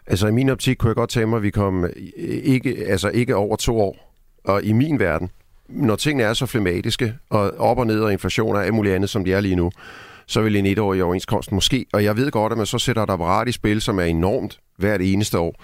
[0.07, 1.85] Altså i min optik kunne jeg godt tænke mig, at vi kom
[2.43, 4.12] ikke, altså ikke over to år
[4.43, 5.29] og i min verden,
[5.69, 9.09] når tingene er så flematiske, og op og ned og inflation og alt muligt andet,
[9.09, 9.71] som de er lige nu,
[10.27, 13.09] så vil en etårig overenskomst måske, og jeg ved godt, at man så sætter et
[13.09, 15.55] apparat i spil, som er enormt hvert eneste år.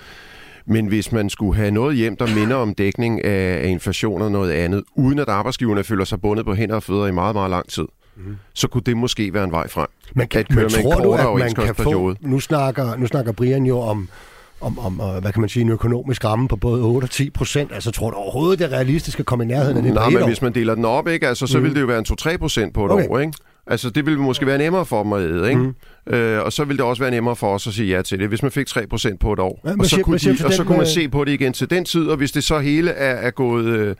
[0.65, 4.51] Men hvis man skulle have noget hjem, der minder om dækning af, inflation og noget
[4.51, 7.69] andet, uden at arbejdsgiverne føler sig bundet på hænder og fødder i meget, meget lang
[7.69, 7.85] tid,
[8.17, 8.35] mm.
[8.53, 9.87] så kunne det måske være en vej frem.
[10.13, 12.15] Men, kan, at køre men tror du, at man kan få...
[12.21, 14.09] Nu snakker, nu snakker Brian jo om
[14.61, 17.71] om, om hvad kan man sige, en økonomisk ramme på både 8 og 10 procent.
[17.73, 19.93] Altså, tror du overhovedet, det er realistisk at komme i nærheden af det?
[19.93, 20.27] Nej, men år?
[20.27, 21.27] hvis man deler den op, ikke?
[21.27, 21.63] Altså, så mm.
[21.63, 23.07] vil det jo være en 2-3 procent på et okay.
[23.09, 23.33] år, ikke?
[23.67, 25.61] Altså, det ville måske være nemmere for dem at æde, ikke?
[26.07, 26.13] Mm.
[26.13, 28.27] Øh, og så ville det også være nemmere for os at sige ja til det,
[28.27, 29.61] hvis man fik 3% på et år.
[29.65, 31.69] Ja, og så, siger, kunne, de, og så kunne man se på det igen til
[31.69, 33.95] den tid, og hvis det så hele er, er gået øh,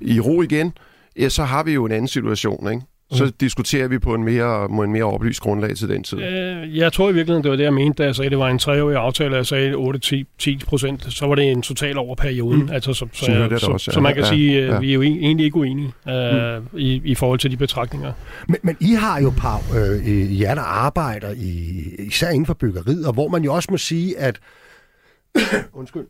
[0.00, 0.72] i ro igen,
[1.18, 2.82] ja, så har vi jo en anden situation, ikke?
[3.12, 3.32] Så mm.
[3.40, 6.22] diskuterer vi på en mere, på en mere oplyst grundlag til den tid.
[6.22, 8.38] Øh, jeg tror i virkeligheden, det var det, jeg mente, da jeg sagde, at det
[8.38, 12.62] var en treårig aftale, jeg sagde 8-10 procent, så var det en total over perioden.
[12.62, 12.70] Mm.
[12.72, 13.94] Altså, så, så, så, jeg, så, også, ja.
[13.94, 14.78] så man kan ja, sige, at ja.
[14.78, 16.78] vi er jo egentlig ikke uenige øh, mm.
[16.78, 18.12] i, i forhold til de betragtninger.
[18.48, 23.06] Men, men I har jo, Pau, øh, jer der arbejder, i, især inden for byggeriet,
[23.06, 24.40] og hvor man jo også må sige, at
[25.72, 26.06] undskyld,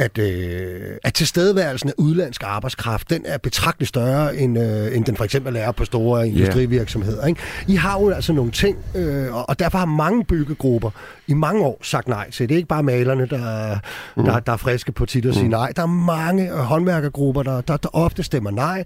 [0.00, 5.16] at, øh, at tilstedeværelsen af udlandsk arbejdskraft, den er betragteligt større, end, øh, end den
[5.16, 7.26] for eksempel er på store industrivirksomheder.
[7.26, 7.40] Ikke?
[7.68, 10.90] I har jo altså nogle ting, øh, og, derfor har mange byggegrupper
[11.26, 12.48] i mange år sagt nej til.
[12.48, 13.78] Det er ikke bare malerne, der,
[14.16, 14.24] mm.
[14.24, 15.50] der, der er friske på tit at sige mm.
[15.50, 15.72] nej.
[15.76, 18.84] Der er mange håndværkergrupper, der, der, der ofte stemmer nej.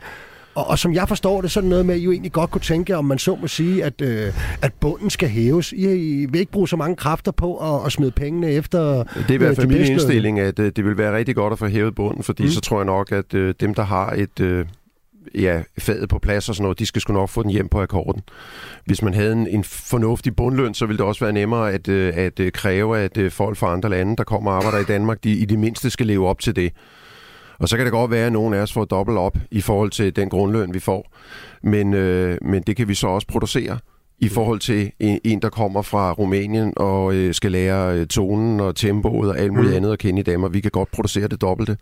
[0.55, 2.33] Og, og som jeg forstår det, så er det noget med, at I jo egentlig
[2.33, 5.73] godt kunne tænke, om man så må sige, at, øh, at bunden skal hæves.
[5.73, 9.31] I, I vil ikke bruge så mange kræfter på at, at smide pengene efter Det
[9.31, 11.67] er i hvert fald min indstilling, at øh, det vil være rigtig godt at få
[11.67, 12.49] hævet bunden, fordi mm.
[12.49, 14.41] så tror jeg nok, at øh, dem, der har et...
[14.41, 14.67] Øh,
[15.35, 17.81] ja, fadet på plads og sådan noget, de skal sgu nok få den hjem på
[17.81, 18.23] akkorden.
[18.85, 22.13] Hvis man havde en, en fornuftig bundløn, så ville det også være nemmere at, øh,
[22.17, 25.33] at, at kræve, at folk fra andre lande, der kommer og arbejder i Danmark, de
[25.33, 26.73] i det mindste skal leve op til det.
[27.65, 29.91] Og så kan det godt være, at nogen af os får dobbelt op i forhold
[29.91, 31.13] til den grundløn, vi får.
[31.63, 33.79] Men, øh, men det kan vi så også producere
[34.19, 38.61] i forhold til en, en der kommer fra Rumænien og øh, skal lære øh, tonen
[38.61, 39.77] og tempoet og alt muligt mm.
[39.77, 40.53] andet at kende i Danmark.
[40.53, 41.77] Vi kan godt producere det dobbelte.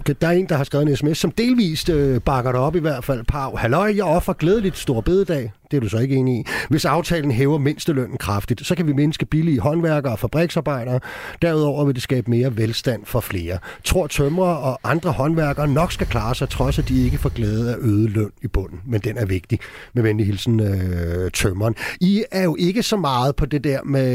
[0.00, 2.76] Okay, der er en, der har skrevet en sms, som delvist øh, bakker det op
[2.76, 3.24] i hvert fald.
[3.24, 5.52] Pau, halløj, jeg offer glædeligt stor bededag.
[5.70, 6.44] Det er du så ikke enig i.
[6.68, 11.00] Hvis aftalen hæver mindstelønnen kraftigt, så kan vi mindske billige håndværkere og fabriksarbejdere.
[11.42, 13.58] Derudover vil det skabe mere velstand for flere.
[13.84, 17.72] Tror tømrere og andre håndværkere nok skal klare sig, trods at de ikke får glæde
[17.72, 18.80] af øget løn i bunden.
[18.86, 19.58] Men den er vigtig.
[19.94, 21.74] Med venlig hilsen øh, tømmeren.
[22.00, 24.08] I er jo ikke så meget på det der med...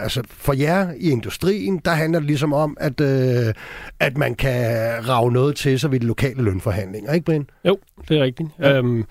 [0.00, 3.54] Altså, for jer i industrien, der handler det ligesom om, at, øh,
[4.00, 4.64] at man kan
[5.08, 7.12] rave noget til sig ved de lokale lønforhandlinger.
[7.12, 7.46] Ikke, Brian?
[7.64, 8.48] Jo, det er rigtigt.
[8.58, 8.72] Ja.
[8.72, 9.04] Øhm,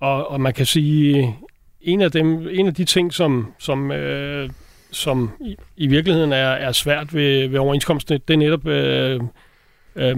[0.00, 1.36] og, og man kan sige,
[1.80, 4.50] en af, dem, en af de ting, som, som, øh,
[4.90, 9.20] som i, i virkeligheden er, er svært ved, ved overenskomsten, det er netop øh,
[9.96, 10.16] øh,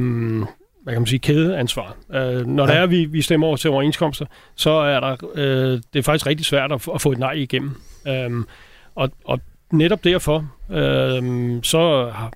[0.82, 1.96] hvad kan man sige, kædeansvar.
[2.12, 2.72] Øh, når ja.
[2.72, 6.26] der er, vi, vi stemmer over til overenskomster, så er der, øh, det er faktisk
[6.26, 7.70] rigtig svært at, at få et nej igennem.
[8.08, 8.30] Øh,
[8.94, 9.40] og, og
[9.72, 11.22] netop derfor, øh,
[11.62, 12.32] så har,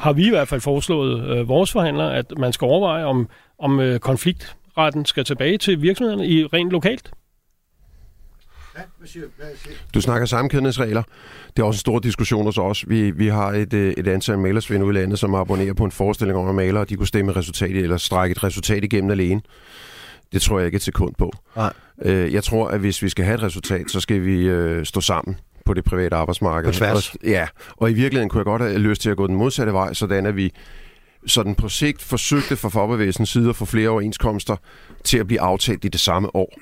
[0.00, 3.28] har vi i hvert fald foreslået øh, vores forhandlere, at man skal overveje, om,
[3.58, 7.10] om øh, konflikt retten skal tilbage til virksomhederne i rent lokalt.
[8.76, 9.76] Ja, hvad siger, hvad siger?
[9.94, 11.02] Du snakker sammenkædningsregler.
[11.56, 12.88] Det er også en stor diskussion hos os.
[12.88, 15.90] Vi, vi har et, øh, et antal malersvinde ud i landet, som abonnerer på en
[15.90, 19.40] forestilling om, at malere de kunne stemme resultat eller strække et resultat igennem alene.
[20.32, 21.32] Det tror jeg ikke et sekund på.
[21.56, 21.72] Nej.
[22.02, 25.00] Øh, jeg tror, at hvis vi skal have et resultat, så skal vi øh, stå
[25.00, 26.72] sammen på det private arbejdsmarked.
[26.72, 27.14] På tværs.
[27.14, 29.72] Og, ja, og i virkeligheden kunne jeg godt have lyst til at gå den modsatte
[29.72, 30.52] vej, sådan at vi
[31.26, 34.56] sådan på sigt forsøgte fra fagbevægelsens side at få flere overenskomster
[35.04, 36.60] til at blive aftalt i det samme år.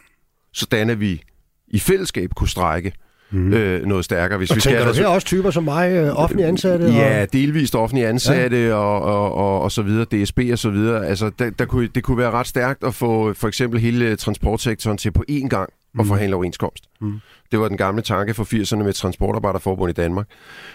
[0.53, 1.23] Sådan at vi
[1.69, 2.93] i fællesskab kunne strække
[3.31, 3.53] mm.
[3.53, 4.39] øh, noget stærkere.
[4.39, 6.87] Hvis og vi tænker skal, du her også typer som mig, øh, offentlige ansatte?
[6.87, 7.33] Ja, og...
[7.33, 8.75] delvist offentlige ansatte ja.
[8.75, 11.07] og, og, og, og så videre, DSB og så videre.
[11.07, 14.99] Altså, der, der kunne, det kunne være ret stærkt at få for eksempel hele transportsektoren
[14.99, 16.07] til på én gang at mm.
[16.07, 16.85] forhandle overenskomst.
[17.01, 17.21] Mm.
[17.53, 20.27] Det var den gamle tanke for 80'erne med Transportarbejderforbund i Danmark.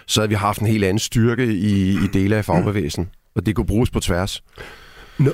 [0.06, 3.56] Så havde vi haft en helt anden styrke i, i dele af fagbevægelsen, og det
[3.56, 4.42] kunne bruges på tværs.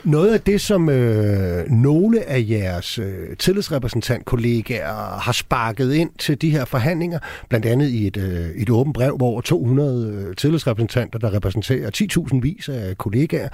[0.04, 6.50] Noget af det, som øh, nogle af jeres øh, tillidsrepræsentantkollegaer har sparket ind til de
[6.50, 11.32] her forhandlinger, blandt andet i et, øh, et åbent brev, hvor 200 øh, tillidsrepræsentanter, der
[11.32, 11.90] repræsenterer
[12.32, 13.48] 10.000 vis af kollegaer,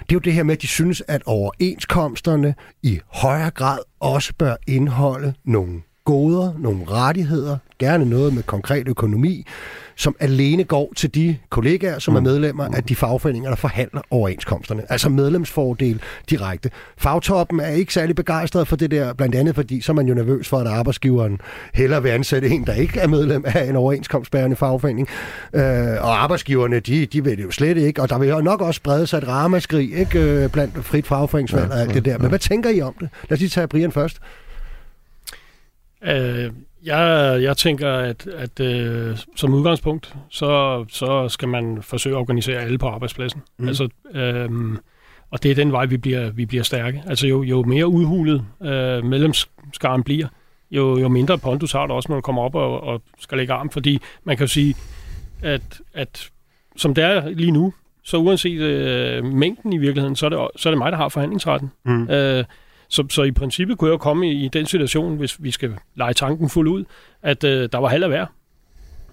[0.00, 4.32] det er jo det her med, at de synes, at overenskomsterne i højere grad også
[4.38, 9.46] bør indeholde nogle goder, nogle rettigheder, gerne noget med konkret økonomi,
[9.96, 12.16] som alene går til de kollegaer, som mm.
[12.16, 14.82] er medlemmer af de fagforeninger, der forhandler overenskomsterne.
[14.88, 16.70] Altså medlemsfordel direkte.
[16.98, 20.14] Fagtoppen er ikke særlig begejstret for det der, blandt andet fordi, så er man jo
[20.14, 21.40] nervøs for, at arbejdsgiveren
[21.74, 25.08] hellere vil ansætte en, der ikke er medlem af en overenskomstbærende fagforening.
[25.52, 25.62] Øh,
[26.00, 28.78] og arbejdsgiverne, de, de ved det jo slet ikke, og der vil jo nok også
[28.78, 32.18] sprede sig et ramaskrig ikke, øh, blandt frit fagforeningsvalg og alt det der.
[32.18, 33.08] Men hvad tænker I om det?
[33.28, 34.20] Lad os lige tage Brian først.
[36.06, 36.50] Øh,
[36.84, 42.60] jeg, jeg tænker, at, at øh, som udgangspunkt, så, så skal man forsøge at organisere
[42.60, 43.42] alle på arbejdspladsen.
[43.58, 43.68] Mm.
[43.68, 44.50] Altså, øh,
[45.30, 47.02] og det er den vej, vi bliver, vi bliver stærke.
[47.06, 50.26] Altså jo, jo mere udhulet øh, medlemskaren bliver,
[50.70, 53.52] jo, jo mindre pondus har du også, når du kommer op og, og skal lægge
[53.52, 53.70] arm.
[53.70, 54.74] Fordi man kan jo sige,
[55.42, 56.30] at, at
[56.76, 57.72] som det er lige nu,
[58.04, 61.08] så uanset øh, mængden i virkeligheden, så er, det, så er det mig, der har
[61.08, 61.70] forhandlingsretten.
[61.84, 62.10] Mm.
[62.10, 62.44] Øh,
[62.88, 65.72] så, så i princippet kunne jeg jo komme i, i den situation, hvis vi skal
[65.96, 66.84] lege tanken fuld ud,
[67.22, 68.26] at øh, der var halv af hver.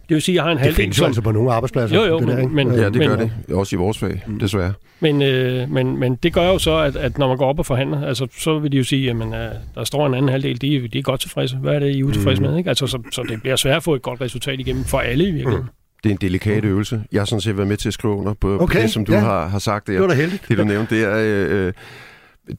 [0.10, 0.76] Det vil sige, at jeg har en halvdel...
[0.76, 1.96] Det findes jo altså på nogle arbejdspladser.
[1.96, 3.56] Jo, jo, det der, men, ja, det gør men, det.
[3.56, 4.40] Også i vores fag, mm.
[4.40, 4.74] desværre.
[5.00, 7.66] Men, øh, men, men det gør jo så, at, at når man går op og
[7.66, 9.32] forhandler, altså, så vil de jo sige, at øh,
[9.76, 11.58] der står en anden halvdel, de, de er godt tilfredse.
[11.58, 12.50] Hvad er det, I er utilfredse mm.
[12.50, 12.58] med?
[12.58, 12.70] Ikke?
[12.70, 15.32] Altså, så, så det bliver svært at få et godt resultat igennem for alle i
[15.32, 15.66] virkeligheden.
[15.66, 15.72] Mm.
[16.04, 17.04] Det er en delikat øvelse.
[17.12, 19.06] Jeg har sådan set været med til at skrive under på, okay, på det, som
[19.06, 19.20] du ja.
[19.20, 19.88] har, har sagt.
[19.88, 19.94] Der.
[19.94, 20.46] Det var da heldigt.
[20.50, 21.16] Det, du nævnte, det er...
[21.18, 21.74] Øh, øh,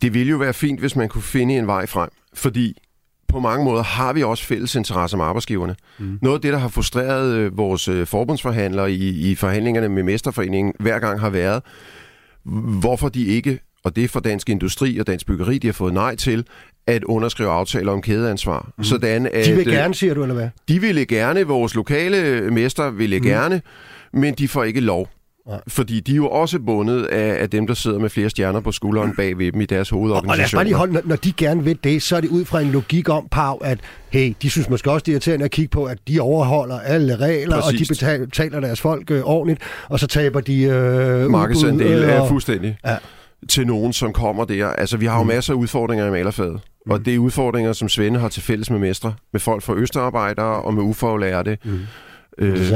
[0.03, 2.79] det ville jo være fint, hvis man kunne finde en vej frem, fordi
[3.29, 5.77] på mange måder har vi også fælles interesser med arbejdsgiverne.
[5.99, 6.18] Mm.
[6.23, 10.75] Noget af det, der har frustreret øh, vores øh, forbundsforhandlere i, i forhandlingerne med Mesterforeningen
[10.81, 11.62] hver gang har været,
[12.81, 15.94] hvorfor de ikke, og det er for Dansk Industri og Dansk Byggeri, de har fået
[15.94, 16.47] nej til,
[16.87, 18.73] at underskrive aftaler om kædeansvar.
[18.79, 18.85] Mm.
[18.85, 20.49] Sådan at, de vil øh, gerne, siger du, eller hvad?
[20.68, 23.25] De ville gerne, vores lokale mester ville mm.
[23.25, 23.62] gerne,
[24.12, 25.09] men de får ikke lov.
[25.49, 25.61] Nej.
[25.69, 28.73] Fordi de er jo også bundet af, af dem, der sidder med flere stjerner på
[28.73, 30.31] skulderen bag ved dem i deres hovedorganisation.
[30.31, 32.31] Og lad os bare lige holde, når, når de gerne vil det, så er det
[32.31, 33.79] ud fra en logik om, Pau, at
[34.11, 37.17] hey, de synes måske også, det er irriterende at kigge på, at de overholder alle
[37.17, 37.81] regler, Præcis.
[37.81, 42.11] og de betaler, betaler deres folk øh, ordentligt, og så taber de øh, Markedsandel øh,
[42.11, 42.79] er fuldstændig.
[42.87, 42.97] Ja
[43.49, 44.67] til nogen, som kommer der.
[44.67, 45.29] Altså, vi har jo mm.
[45.29, 46.61] masser af udfordringer i malerfaget.
[46.87, 46.93] Mm.
[46.93, 49.15] Og det er udfordringer, som Svende har til fælles med mestre.
[49.33, 51.59] Med folk fra østarbejdere og med ufaglærte.
[51.65, 51.81] Mm.
[52.39, 52.73] Øh,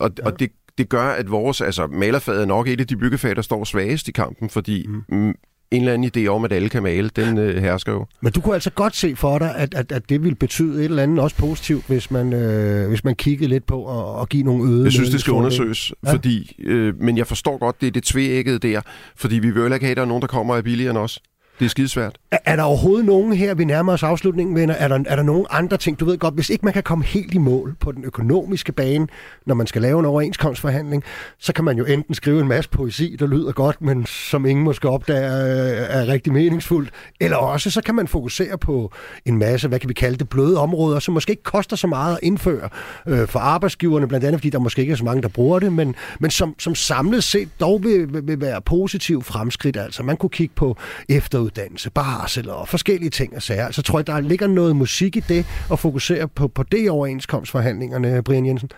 [0.00, 3.36] og, og det, det gør, at vores, altså malerfaget er nok et af de byggefag,
[3.36, 5.16] der står svagest i kampen, fordi mm.
[5.16, 5.34] mm
[5.70, 8.06] en eller anden idé om, at alle kan male, den øh, hersker jo.
[8.20, 10.84] Men du kunne altså godt se for dig, at, at, at det ville betyde et
[10.84, 14.42] eller andet også positivt, hvis man, øh, hvis man kiggede lidt på at, at give
[14.42, 14.84] nogle øde...
[14.84, 16.12] Jeg synes, det skal undersøges, ja?
[16.12, 18.80] fordi, øh, men jeg forstår godt, det er det tvækkede der,
[19.16, 20.98] fordi vi vil jo ikke have, at der er nogen, der kommer af billigere end
[20.98, 21.20] os.
[21.58, 22.18] Det er skidesvært.
[22.30, 24.74] Er, er der overhovedet nogen her, vi nærmer os afslutningen, venner?
[24.74, 26.00] Er der, er der nogen andre ting?
[26.00, 29.06] Du ved godt, hvis ikke man kan komme helt i mål på den økonomiske bane,
[29.46, 31.04] når man skal lave en overenskomstforhandling,
[31.38, 34.64] så kan man jo enten skrive en masse poesi, der lyder godt, men som ingen
[34.64, 36.90] måske opdager øh, er rigtig meningsfuldt,
[37.20, 38.92] eller også så kan man fokusere på
[39.24, 42.12] en masse, hvad kan vi kalde det, bløde områder, som måske ikke koster så meget
[42.12, 42.68] at indføre
[43.06, 45.72] øh, for arbejdsgiverne, blandt andet fordi der måske ikke er så mange, der bruger det,
[45.72, 49.76] men, men som, som samlet set dog vil, vil, vil være positiv fremskridt.
[49.76, 50.76] Altså man kunne kigge på
[51.08, 53.70] efter efteruddannelse, barsel og forskellige ting og sager.
[53.70, 58.22] Så tror jeg, der ligger noget musik i det at fokusere på, på det overenskomstforhandlingerne,
[58.22, 58.70] Brian Jensen.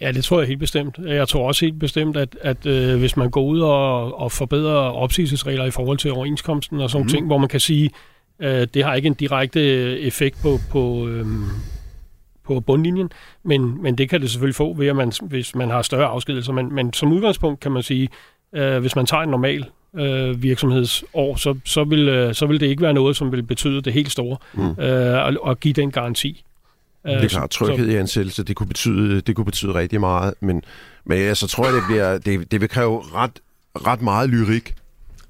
[0.00, 0.98] Ja, det tror jeg helt bestemt.
[0.98, 4.90] Jeg tror også helt bestemt, at, at øh, hvis man går ud og, og forbedrer
[4.90, 7.08] opsigelsesregler i forhold til overenskomsten og sådan mm.
[7.08, 7.90] ting, hvor man kan sige,
[8.40, 9.60] øh, det har ikke en direkte
[10.00, 11.26] effekt på, på, øh,
[12.44, 13.10] på bundlinjen,
[13.42, 16.52] men, men det kan det selvfølgelig få, ved at man, hvis man har større afskedelser.
[16.52, 18.08] Men, men som udgangspunkt kan man sige,
[18.52, 19.64] øh, hvis man tager en normal
[19.98, 23.82] øh, virksomhedsår, så, så, vil, øh, så vil det ikke være noget, som vil betyde
[23.82, 24.82] det helt store, mm.
[24.82, 26.44] øh, at, at give den garanti.
[27.06, 30.34] Det er klart, tryghed så, i ansættelse, det kunne betyde, det kunne betyde rigtig meget,
[30.40, 30.62] men,
[31.04, 33.30] men jeg så tror jeg, det, bliver, det, det vil kræve ret,
[33.86, 34.74] ret meget lyrik.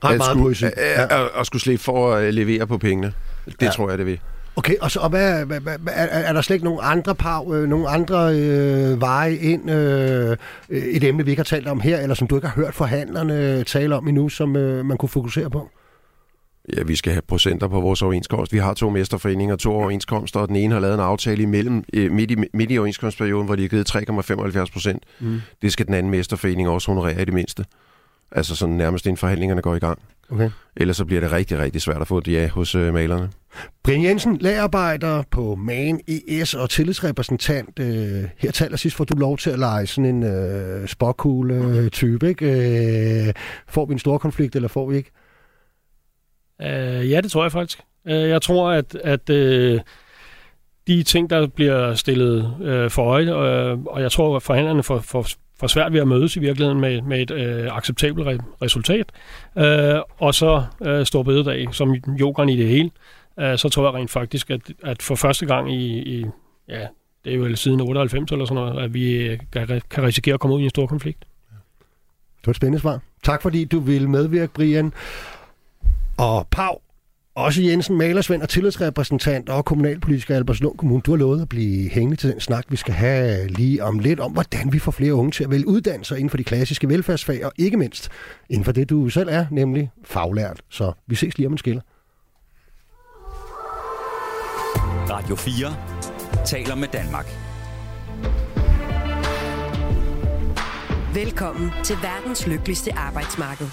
[0.04, 0.72] Ret at meget skulle.
[0.76, 3.12] At, at, at, at skulle slippe for at levere på pengene.
[3.46, 3.70] Det ja.
[3.70, 4.18] tror jeg, det vil.
[4.56, 7.52] Okay, og, så, og hvad, hvad, hvad, er, er der slet ikke nogen andre par,
[7.52, 10.36] øh, nogle andre øh, veje ind, øh,
[10.68, 13.64] et emne, vi ikke har talt om her, eller som du ikke har hørt forhandlerne
[13.64, 15.70] tale om endnu, som øh, man kunne fokusere på?
[16.76, 18.52] ja, vi skal have procenter på vores overenskomst.
[18.52, 22.12] Vi har to mesterforeninger, to overenskomster, og den ene har lavet en aftale imellem, øh,
[22.12, 25.02] midt, i, midt i overenskomstperioden, hvor de har givet 3,75 procent.
[25.20, 25.40] Mm.
[25.62, 27.64] Det skal den anden mesterforening også honorere i det mindste.
[28.32, 29.98] Altså sådan nærmest inden forhandlingerne går i gang.
[30.30, 30.50] Okay.
[30.76, 33.30] Ellers så bliver det rigtig, rigtig svært at få det ja hos øh, malerne.
[33.84, 37.78] Brian Jensen, lagarbejder på MAN ES og tillidsrepræsentant.
[37.78, 42.28] Øh, her taler sidst, får du lov til at lege sådan en øh, spokkugle-type.
[42.28, 42.46] Ikke?
[43.26, 43.32] Øh,
[43.68, 45.10] får vi en stor konflikt, eller får vi ikke?
[46.60, 47.80] Uh, ja, det tror jeg faktisk.
[48.04, 49.80] Uh, jeg tror, at, at uh,
[50.86, 54.98] de ting, der bliver stillet uh, for øje, uh, og jeg tror, at forhandlerne får,
[54.98, 55.26] får,
[55.60, 59.12] for svært ved at mødes i virkeligheden med, med et øh, acceptabelt re- resultat,
[59.58, 62.90] Øh, og så øh, står bededag som jokeren i det hele,
[63.40, 66.26] øh, så tror jeg rent faktisk, at, at for første gang i, i
[66.68, 66.86] ja,
[67.24, 70.40] det er jo siden 98 eller sådan noget, at vi øh, kan, kan risikere at
[70.40, 71.24] komme ud i en stor konflikt.
[72.40, 73.00] Det var et spændende svar.
[73.22, 74.92] Tak fordi du ville medvirke, Brian.
[76.18, 76.78] Og Pau,
[77.36, 81.02] også Jensen, malersvend og tillidsrepræsentant og kommunalpolitiker i Albertslund Kommune.
[81.02, 84.20] Du har lovet at blive hængende til den snak, vi skal have lige om lidt
[84.20, 87.44] om, hvordan vi får flere unge til at vælge uddannelser inden for de klassiske velfærdsfag,
[87.44, 88.08] og ikke mindst
[88.50, 90.60] inden for det, du selv er, nemlig faglært.
[90.70, 91.82] Så vi ses lige om en skiller.
[95.10, 97.26] Radio 4 taler med Danmark.
[101.14, 103.66] Velkommen til verdens lykkeligste arbejdsmarked.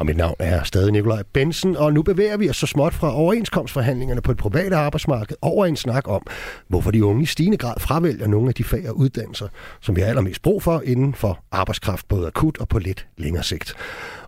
[0.00, 3.14] Og mit navn er stadig Nikolaj Bensen, og nu bevæger vi os så småt fra
[3.14, 6.26] overenskomstforhandlingerne på et privat arbejdsmarked over en snak om,
[6.68, 9.48] hvorfor de unge i stigende grad fravælger nogle af de fag og uddannelser,
[9.80, 13.42] som vi har allermest brug for inden for arbejdskraft, både akut og på lidt længere
[13.44, 13.74] sigt.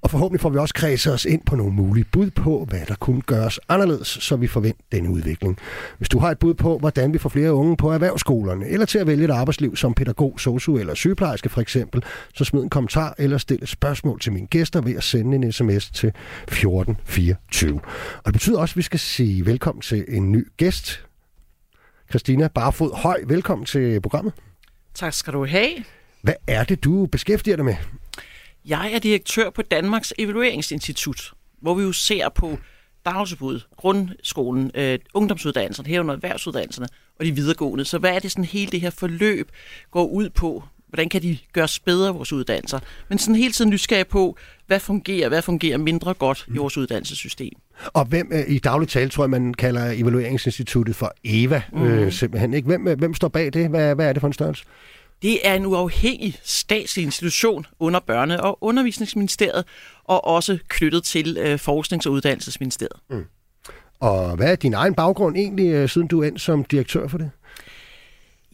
[0.01, 2.95] Og forhåbentlig får vi også kredset os ind på nogle mulige bud på, hvad der
[2.95, 5.59] kunne gøres anderledes, så vi forventer denne udvikling.
[5.99, 8.99] Hvis du har et bud på, hvordan vi får flere unge på erhvervsskolerne, eller til
[8.99, 12.03] at vælge et arbejdsliv som pædagog, sosu eller sygeplejerske for eksempel,
[12.35, 15.53] så smid en kommentar eller stil et spørgsmål til mine gæster ved at sende en
[15.53, 17.81] sms til 1424.
[18.17, 21.05] Og det betyder også, at vi skal sige velkommen til en ny gæst.
[22.11, 24.33] Christina Barfod Høj, velkommen til programmet.
[24.95, 25.71] Tak skal du have.
[26.23, 27.75] Hvad er det, du beskæftiger dig med?
[28.65, 32.59] Jeg er direktør på Danmarks Evalueringsinstitut, hvor vi jo ser på
[33.05, 37.85] dagtilbud, grundskolen, øh, ungdomsuddannelserne, herunder erhvervsuddannelserne og de videregående.
[37.85, 39.51] Så hvad er det sådan hele det her forløb
[39.91, 40.65] går ud på?
[40.93, 42.79] Hvordan kan de gøres bedre, vores uddannelser?
[43.09, 47.53] Men sådan hele tiden nysgerrig på, hvad fungerer, hvad fungerer mindre godt i vores uddannelsessystem.
[47.87, 51.83] Og hvem øh, i daglig tale, tror jeg, man kalder Evalueringsinstituttet for EVA, mm.
[51.83, 52.55] øh, simpelthen.
[52.55, 52.67] Ikke?
[52.67, 53.69] Hvem, øh, hvem står bag det?
[53.69, 54.65] Hvad, hvad er det for en størrelse?
[55.23, 59.65] Det er en uafhængig statslig institution under Børne- og Undervisningsministeriet,
[60.05, 62.97] og også knyttet til øh, Forsknings- og Uddannelsesministeriet.
[63.11, 63.25] Mm.
[64.01, 67.19] Og hvad er din egen baggrund egentlig, øh, siden du er endt som direktør for
[67.19, 67.31] det?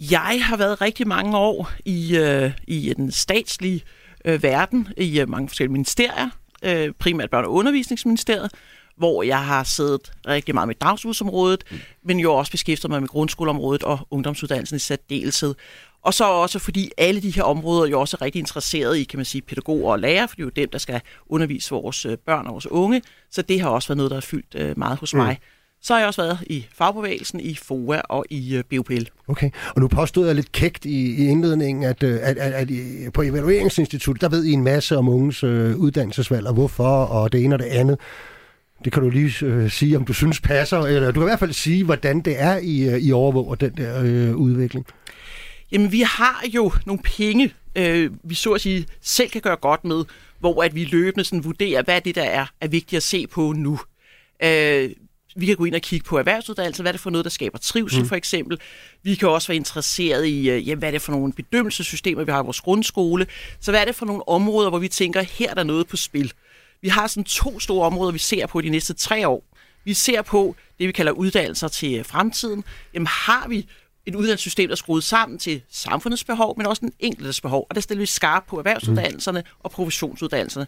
[0.00, 3.82] Jeg har været rigtig mange år i, øh, i den statslige
[4.24, 6.30] øh, verden, i øh, mange forskellige ministerier,
[6.62, 8.50] øh, primært Børne- og Undervisningsministeriet,
[8.96, 11.78] hvor jeg har siddet rigtig meget med dagsområdet, mm.
[12.04, 15.54] men jo også beskæftiget mig med grundskoleområdet og ungdomsuddannelsen i særdeleshed.
[16.02, 19.18] Og så også fordi alle de her områder jo også er rigtig interesseret i, kan
[19.18, 22.18] man sige, pædagoger og lærere, for det er jo dem, der skal undervise vores øh,
[22.26, 23.02] børn og vores unge.
[23.30, 25.20] Så det har også været noget, der har fyldt øh, meget hos mm.
[25.20, 25.38] mig.
[25.82, 29.04] Så har jeg også været i fagbevægelsen, i FOA og i øh, BUPL.
[29.28, 33.22] Okay, og nu påstod jeg lidt kægt i, i indledningen, at, at, at, at på
[33.22, 37.54] Evalueringsinstituttet, der ved I en masse om unges øh, uddannelsesvalg, og hvorfor, og det ene
[37.54, 37.98] og det andet.
[38.84, 41.38] Det kan du lige øh, sige, om du synes passer, eller du kan i hvert
[41.38, 44.86] fald sige, hvordan det er, I, I overvåger den der øh, udvikling.
[45.72, 49.84] Jamen, vi har jo nogle penge, øh, vi så at sige selv kan gøre godt
[49.84, 50.04] med,
[50.38, 53.52] hvor at vi løbende sådan vurderer, hvad det, der er, er vigtigt at se på
[53.52, 53.78] nu.
[54.42, 54.90] Øh,
[55.40, 57.58] vi kan gå ind og kigge på erhvervsuddannelse, hvad er det for noget, der skaber
[57.58, 58.08] trivsel mm.
[58.08, 58.60] for eksempel.
[59.02, 62.32] Vi kan også være interesseret i, øh, jamen, hvad er det for nogle bedømmelsesystemer, vi
[62.32, 63.26] har i vores grundskole.
[63.60, 65.96] Så hvad er det for nogle områder, hvor vi tænker, her er der noget på
[65.96, 66.32] spil.
[66.82, 69.44] Vi har sådan to store områder, vi ser på de næste tre år.
[69.84, 72.64] Vi ser på det, vi kalder uddannelser til fremtiden.
[72.94, 73.66] Jamen har vi
[74.06, 77.66] et uddannelsessystem, der er skruet sammen til samfundets behov, men også den enkeltes behov.
[77.70, 79.60] Og der stiller vi skarpt på erhvervsuddannelserne mm.
[79.60, 80.66] og professionsuddannelserne.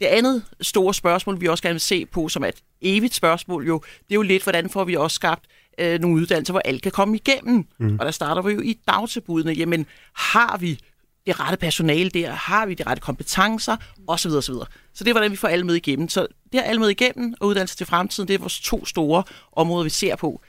[0.00, 3.66] Det andet store spørgsmål, vi også gerne vil se på, som er et evigt spørgsmål
[3.66, 5.44] jo, det er jo lidt, hvordan får vi også skabt
[5.78, 7.66] øh, nogle uddannelser, hvor alle kan komme igennem.
[7.78, 7.96] Mm.
[8.00, 9.52] Og der starter vi jo i dagtilbudene.
[9.52, 10.80] Jamen, har vi
[11.26, 12.30] det rette personale der?
[12.30, 13.76] Har vi de rette kompetencer?
[14.08, 14.66] Og så videre, så videre.
[14.94, 16.08] Så det er, hvordan vi får alle med igennem.
[16.08, 19.24] Så det er alle med igennem, og uddannelse til fremtiden, det er vores to store
[19.52, 20.40] områder, vi ser på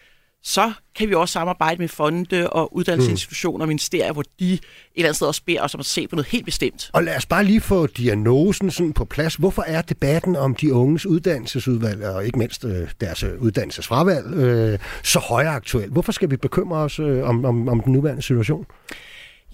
[0.43, 4.59] så kan vi også samarbejde med fonde og uddannelsesinstitutioner og ministerier, hvor de et
[4.95, 6.89] eller andet sted også beder os om at se på noget helt bestemt.
[6.93, 9.35] Og lad os bare lige få diagnosen sådan på plads.
[9.35, 14.79] Hvorfor er debatten om de unges uddannelsesudvalg, og ikke mindst øh, deres øh, uddannelsesfravalg, øh,
[15.03, 15.89] så højaktuel?
[15.89, 18.65] Hvorfor skal vi bekymre os øh, om, om, om den nuværende situation?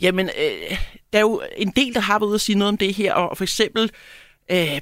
[0.02, 0.78] Jamen, øh,
[1.14, 3.14] der er jo en del, der har været ude at sige noget om det her,
[3.14, 3.90] og for eksempel Øh,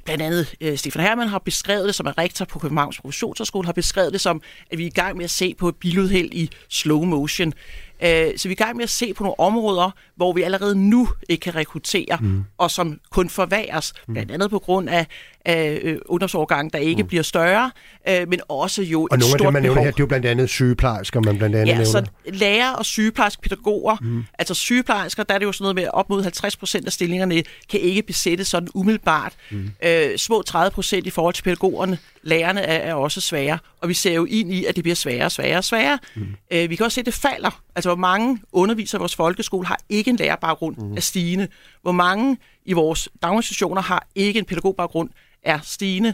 [0.06, 3.74] blandt andet øh, Stefan Hermann har beskrevet det, som er rektor på Københavns Professionshøjskole, har
[3.74, 4.42] beskrevet det som,
[4.72, 7.54] at vi er i gang med at se på et biluheld i slow motion.
[8.02, 10.76] Øh, så vi er i gang med at se på nogle områder, hvor vi allerede
[10.90, 12.44] nu ikke kan rekruttere, mm.
[12.58, 15.08] og som kun forværres, blandt andet på grund af,
[15.48, 17.08] af øh, ungdomsårgangen, der ikke mm.
[17.08, 17.72] bliver større,
[18.10, 19.84] øh, men også jo Og et nogle af stort dem, man nævner behov.
[19.86, 21.86] her, det er jo blandt andet sygeplejersker, man blandt andet Ja, nævner.
[21.86, 24.24] så lærer og sygeplejersker, pædagoger, mm.
[24.40, 27.44] altså sygeplejersker, der er det jo sådan noget med, op mod 50 procent af stillingerne
[27.70, 29.34] kan ikke besættes sådan umiddelbart.
[29.52, 29.72] Mm.
[29.84, 33.94] Øh, små 30 procent i forhold til pædagogerne, lærerne er, er også svære, og vi
[33.94, 36.00] ser jo ind i, at det bliver sværere og sværere og sværere.
[36.16, 36.26] Mm.
[36.52, 37.62] Øh, vi kan også se, at det falder.
[37.76, 40.98] Altså, hvor mange undervisere i vores folkeskole har ikke en lærerbaggrund, mm.
[40.98, 41.48] er stigende.
[41.88, 45.10] Hvor mange i vores daginstitutioner har ikke en pædagogbaggrund,
[45.44, 46.14] er stigende.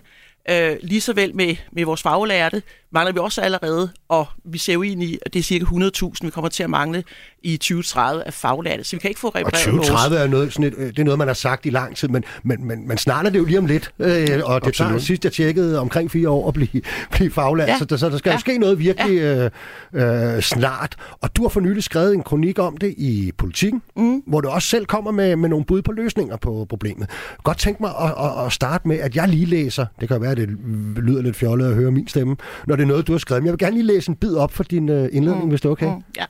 [0.50, 2.64] Øh, lige så vel med, med vores faglærte
[2.94, 6.12] mangler vi også allerede, og vi ser jo ind i, at det er cirka 100.000,
[6.22, 7.04] vi kommer til at mangle
[7.44, 10.66] i 2030 af faglærte, så vi kan ikke få Og repareret 2030 er, noget, sådan
[10.66, 12.98] et, øh, det er noget, man har sagt i lang tid, men, men, men, men
[12.98, 13.92] snart er det jo lige om lidt.
[14.00, 14.08] Øh,
[14.44, 15.02] og det tager Absolut.
[15.02, 16.82] sidst, jeg tjekkede, omkring fire år at blive,
[17.12, 17.68] blive faglært.
[17.68, 17.74] Ja.
[17.74, 17.80] Ja.
[17.80, 18.32] Så, der, så der skal ja.
[18.32, 18.36] Ja.
[18.36, 19.50] jo ske noget virkelig øh,
[19.94, 20.96] øh, snart.
[21.22, 24.22] Og du har for nylig skrevet en kronik om det i Politiken, mm.
[24.28, 27.10] hvor du også selv kommer med, med nogle bud på løsninger på problemet.
[27.44, 29.86] Godt tænk mig at, at, at starte med, at jeg lige læser.
[30.00, 30.50] Det kan være, at det
[30.96, 32.36] lyder lidt fjollet at høre min stemme,
[32.68, 33.44] når det er noget, du har skrevet.
[33.44, 35.50] Men jeg vil gerne lige læse en bid op for din øh, indledning, mm.
[35.50, 35.96] hvis det er okay.
[35.96, 36.26] Mm, ja.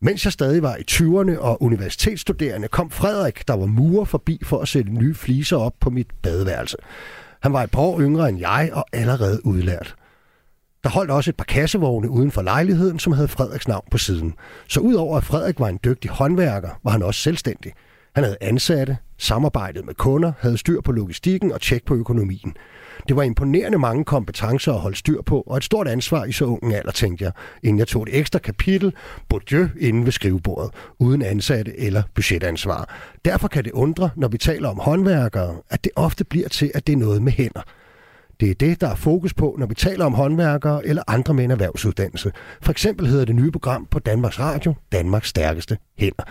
[0.00, 4.58] Mens jeg stadig var i 20'erne og universitetsstuderende, kom Frederik, der var murer, forbi for
[4.58, 6.76] at sætte nye fliser op på mit badeværelse.
[7.42, 9.94] Han var et par år yngre end jeg og allerede udlært.
[10.84, 14.34] Der holdt også et par kassevogne uden for lejligheden, som havde Frederiks navn på siden.
[14.68, 17.72] Så udover at Frederik var en dygtig håndværker, var han også selvstændig.
[18.14, 22.56] Han havde ansatte, samarbejdet med kunder, havde styr på logistikken og tjek på økonomien.
[23.08, 26.44] Det var imponerende mange kompetencer at holde styr på, og et stort ansvar i så
[26.44, 27.32] ungen alder, tænkte jeg,
[27.62, 28.92] inden jeg tog et ekstra kapitel,
[29.28, 32.96] Bourdieu, inde ved skrivebordet, uden ansatte eller budgetansvar.
[33.24, 36.86] Derfor kan det undre, når vi taler om håndværkere, at det ofte bliver til, at
[36.86, 37.62] det er noget med hænder.
[38.40, 41.44] Det er det, der er fokus på, når vi taler om håndværkere eller andre med
[41.44, 42.32] en erhvervsuddannelse.
[42.62, 46.24] For eksempel hedder det nye program på Danmarks Radio, Danmarks stærkeste hænder.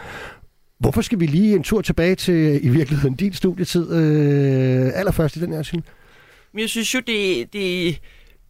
[0.80, 5.40] Hvorfor skal vi lige en tur tilbage til i virkeligheden din studietid øh, allerførst i
[5.40, 5.84] den her scene?
[6.58, 8.00] Men jeg synes jo, det, det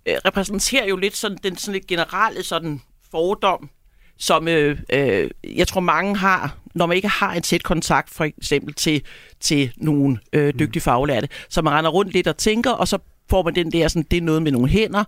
[0.05, 2.81] øh, repræsenterer jo lidt sådan, den sådan lidt generelle sådan
[3.11, 3.69] fordom,
[4.17, 8.23] som øh, øh, jeg tror mange har, når man ikke har en tæt kontakt for
[8.23, 9.01] eksempel til,
[9.39, 12.97] til nogle øh, dygtige faglærte, så man render rundt lidt og tænker, og så
[13.29, 15.03] får man den der, sådan, det er noget med nogle hænder,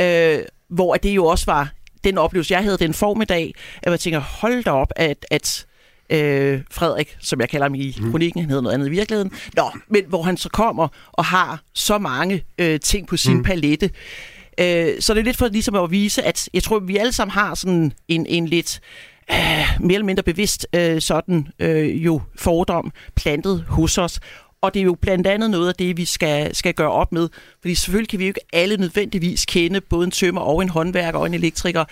[0.00, 0.38] øh,
[0.68, 1.72] hvor det jo også var
[2.04, 5.66] den oplevelse, jeg havde den formiddag, at jeg tænker, hold da op, at, at
[6.10, 9.70] øh, Frederik, som jeg kalder ham i kronikken, han hedder noget andet i virkeligheden, Nå,
[9.88, 13.42] men hvor han så kommer og har så mange øh, ting på sin mm.
[13.42, 13.90] palette.
[14.60, 17.32] Øh, så det er lidt for ligesom at vise, at jeg tror, vi alle sammen
[17.32, 18.80] har sådan en, en lidt
[19.30, 19.36] øh,
[19.80, 24.20] mere eller mindre bevidst øh, sådan øh, jo fordom plantet hos os.
[24.60, 27.28] Og det er jo blandt andet noget af det, vi skal, skal gøre op med.
[27.60, 31.18] Fordi selvfølgelig kan vi jo ikke alle nødvendigvis kende både en tømmer og en håndværker
[31.18, 31.84] og en elektriker,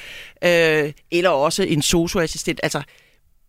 [0.45, 2.61] øh, eller også en socioassistent.
[2.63, 2.83] Altså,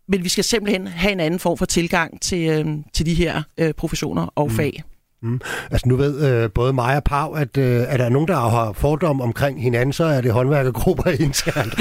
[0.08, 3.41] men vi skal simpelthen have en anden form for tilgang til, øh, til de her
[3.58, 4.84] øh, professioner og fag.
[5.22, 5.39] Mm.
[5.72, 8.74] Altså nu ved øh, både mig og Pau, at øh, er der nogen, der har
[8.74, 11.74] fordom omkring hinanden, så er det håndværkergrupper internt.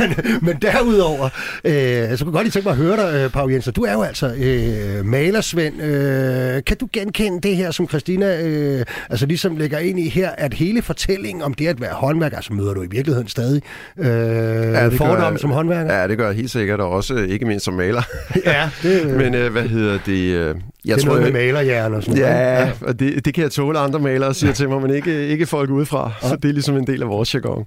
[0.00, 1.28] men, men derudover,
[1.64, 3.72] øh, så kunne godt lige tænke mig at høre dig, øh, Pau Jensen.
[3.72, 5.82] Du er jo altså øh, malersvend.
[5.82, 10.30] Øh, kan du genkende det her, som Christina øh, altså ligesom lægger ind i her,
[10.30, 13.62] at hele fortællingen om det at være håndværker, altså møder du i virkeligheden stadig
[13.98, 15.94] øh, ja, det fordom gør, som håndværker?
[15.94, 18.02] Ja, det gør jeg helt sikkert, og også øh, ikke mindst som maler.
[18.46, 20.22] Ja, det, øh, Men øh, hvad hedder det?
[20.22, 20.54] Øh,
[20.84, 22.34] jeg det er tror, noget med malerjern og sådan noget.
[22.34, 25.46] Ja, og det, det kan jeg tåle, andre malere siger til mig, men ikke, ikke
[25.46, 26.12] folk udefra.
[26.22, 27.66] Så det er ligesom en del af vores jargon.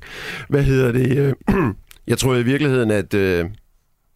[0.49, 1.35] Hvad hedder det?
[2.07, 3.45] Jeg tror i virkeligheden, at øh,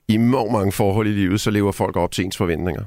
[0.07, 2.83] i mange, mange forhold i livet, så lever folk op til ens forventninger.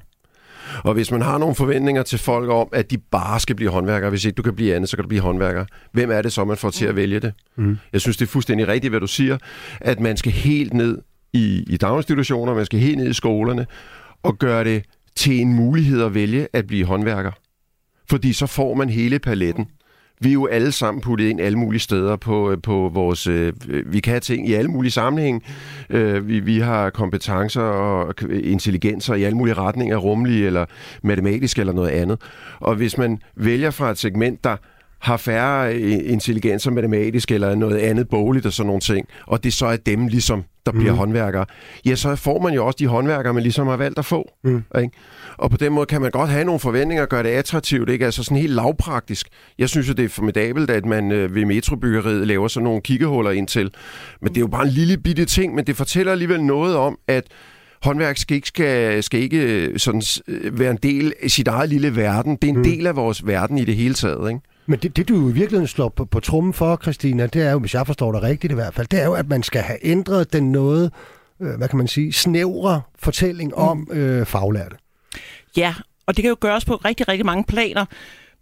[0.84, 4.10] Og hvis man har nogle forventninger til folk om, at de bare skal blive håndværkere,
[4.10, 5.64] hvis ikke du kan blive andet, så kan du blive håndværker.
[5.92, 7.32] Hvem er det så, man får til at vælge det?
[7.56, 7.78] Mm.
[7.92, 9.38] Jeg synes, det er fuldstændig rigtigt, hvad du siger,
[9.80, 10.98] at man skal helt ned
[11.32, 13.66] i, i daginstitutioner, man skal helt ned i skolerne,
[14.22, 14.82] og gøre det
[15.14, 17.32] til en mulighed at vælge at blive håndværker.
[18.10, 19.66] Fordi så får man hele paletten.
[20.20, 23.26] Vi er jo alle sammen puttet ind alle mulige steder på, øh, på vores...
[23.26, 23.52] Øh,
[23.86, 25.44] vi kan have ting i alle mulige sammenhæng.
[25.90, 30.66] Øh, vi, vi har kompetencer og intelligenser i alle mulige retninger, rumlige eller
[31.02, 32.20] matematiske eller noget andet.
[32.60, 34.56] Og hvis man vælger fra et segment, der
[35.02, 39.52] har færre øh, intelligenser matematisk eller noget andet bogligt og sådan nogle ting, og det
[39.52, 40.98] så er dem ligesom, der bliver mm.
[40.98, 41.44] håndværkere,
[41.86, 44.32] ja, så får man jo også de håndværkere, man ligesom har valgt at få.
[44.44, 44.62] Mm.
[44.78, 44.90] Ikke?
[45.36, 48.04] Og på den måde kan man godt have nogle forventninger og gøre det attraktivt, ikke?
[48.04, 49.28] Altså sådan helt lavpraktisk.
[49.58, 53.30] Jeg synes jo, det er formidabelt, at man øh, ved metrobyggeriet laver sådan nogle kiggehuller
[53.30, 53.70] ind til.
[54.20, 56.98] Men det er jo bare en lille bitte ting, men det fortæller alligevel noget om,
[57.08, 57.24] at
[57.82, 60.02] håndværk skal ikke, skal, skal ikke øh, sådan,
[60.52, 62.36] være en del af sit eget lille verden.
[62.36, 62.64] Det er en mm.
[62.64, 64.40] del af vores verden i det hele taget, ikke?
[64.66, 67.58] Men det, det du i virkeligheden slår på, på trummen for, Christina, det er jo,
[67.58, 69.78] hvis jeg forstår det rigtigt i hvert fald, det er jo, at man skal have
[69.82, 70.92] ændret den noget,
[71.40, 74.76] øh, hvad kan man sige, snævre fortælling om øh, faglærte.
[75.56, 75.74] Ja,
[76.06, 77.84] og det kan jo gøres på rigtig, rigtig mange planer.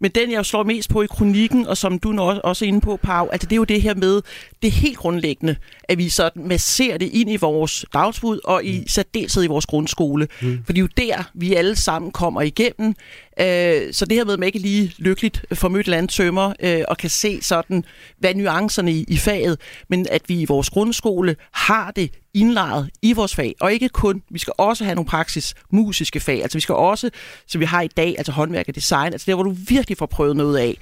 [0.01, 2.97] Men den, jeg slår mest på i kronikken, og som du også er inde på,
[2.97, 4.21] Pau, altså det er jo det her med,
[4.61, 8.87] det helt grundlæggende, at vi sådan masserer det ind i vores dagsbud, og i mm.
[8.87, 10.27] særdeleshed i vores grundskole.
[10.41, 10.63] Mm.
[10.65, 12.95] For det er jo der, vi alle sammen kommer igennem.
[13.39, 16.83] Øh, så det her med, at man ikke lige lykkeligt får mødt landtømmer tømmer, øh,
[16.87, 17.83] og kan se sådan,
[18.17, 19.59] hvad nuancerne i, i faget,
[19.89, 24.23] men at vi i vores grundskole har det indlejret i vores fag, og ikke kun,
[24.29, 27.09] vi skal også have nogle praksis musiske fag, altså vi skal også,
[27.47, 30.05] som vi har i dag, altså håndværk og design, altså der, hvor du virkelig får
[30.05, 30.77] prøvet noget af,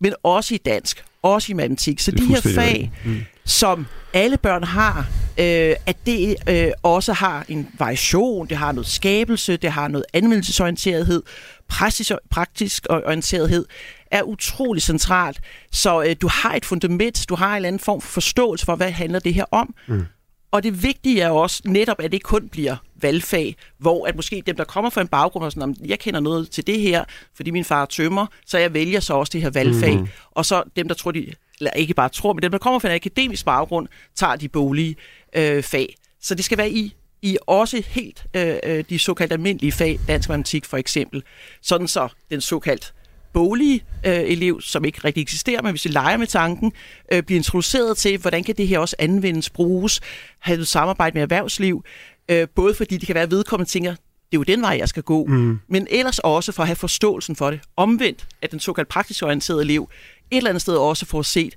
[0.00, 2.00] men også i dansk, også i matematik.
[2.00, 3.20] Så de her fag, mm.
[3.44, 4.98] som alle børn har,
[5.38, 10.04] øh, at det øh, også har en variation, det har noget skabelse, det har noget
[10.12, 11.22] anvendelsesorienterethed,
[11.68, 13.66] praktisk, praktisk orienterethed,
[14.10, 15.40] er utrolig centralt.
[15.72, 18.76] Så øh, du har et fundament, du har en eller anden form for forståelse for,
[18.76, 19.74] hvad handler det her om.
[19.88, 20.04] Mm.
[20.50, 24.56] Og det vigtige er også netop, at det kun bliver valgfag, hvor at måske dem,
[24.56, 27.64] der kommer fra en baggrund, og sådan, jeg kender noget til det her, fordi min
[27.64, 29.94] far tømmer, så jeg vælger så også det her valgfag.
[29.94, 30.08] Mm-hmm.
[30.30, 32.88] Og så dem, der tror, de, eller ikke bare tror, men dem, der kommer fra
[32.88, 34.96] en akademisk baggrund, tager de bolige
[35.36, 35.94] øh, fag.
[36.20, 40.28] Så det skal være i i også helt øh, øh de såkaldte almindelige fag, dansk
[40.28, 41.22] matematik for eksempel,
[41.62, 42.94] sådan så den såkaldt
[43.32, 46.72] boglige øh, elev, som ikke rigtig eksisterer, men hvis vi leger med tanken,
[47.12, 50.00] øh, bliver introduceret til, hvordan kan det her også anvendes, bruges,
[50.38, 51.84] have et samarbejde med erhvervsliv,
[52.28, 54.88] øh, både fordi det kan være, at vedkommende tænker, det er jo den vej, jeg
[54.88, 55.58] skal gå, mm.
[55.68, 57.60] men ellers også for at have forståelsen for det.
[57.76, 59.88] Omvendt, at den såkaldt praktisk orienterede elev
[60.30, 61.54] et eller andet sted også får set,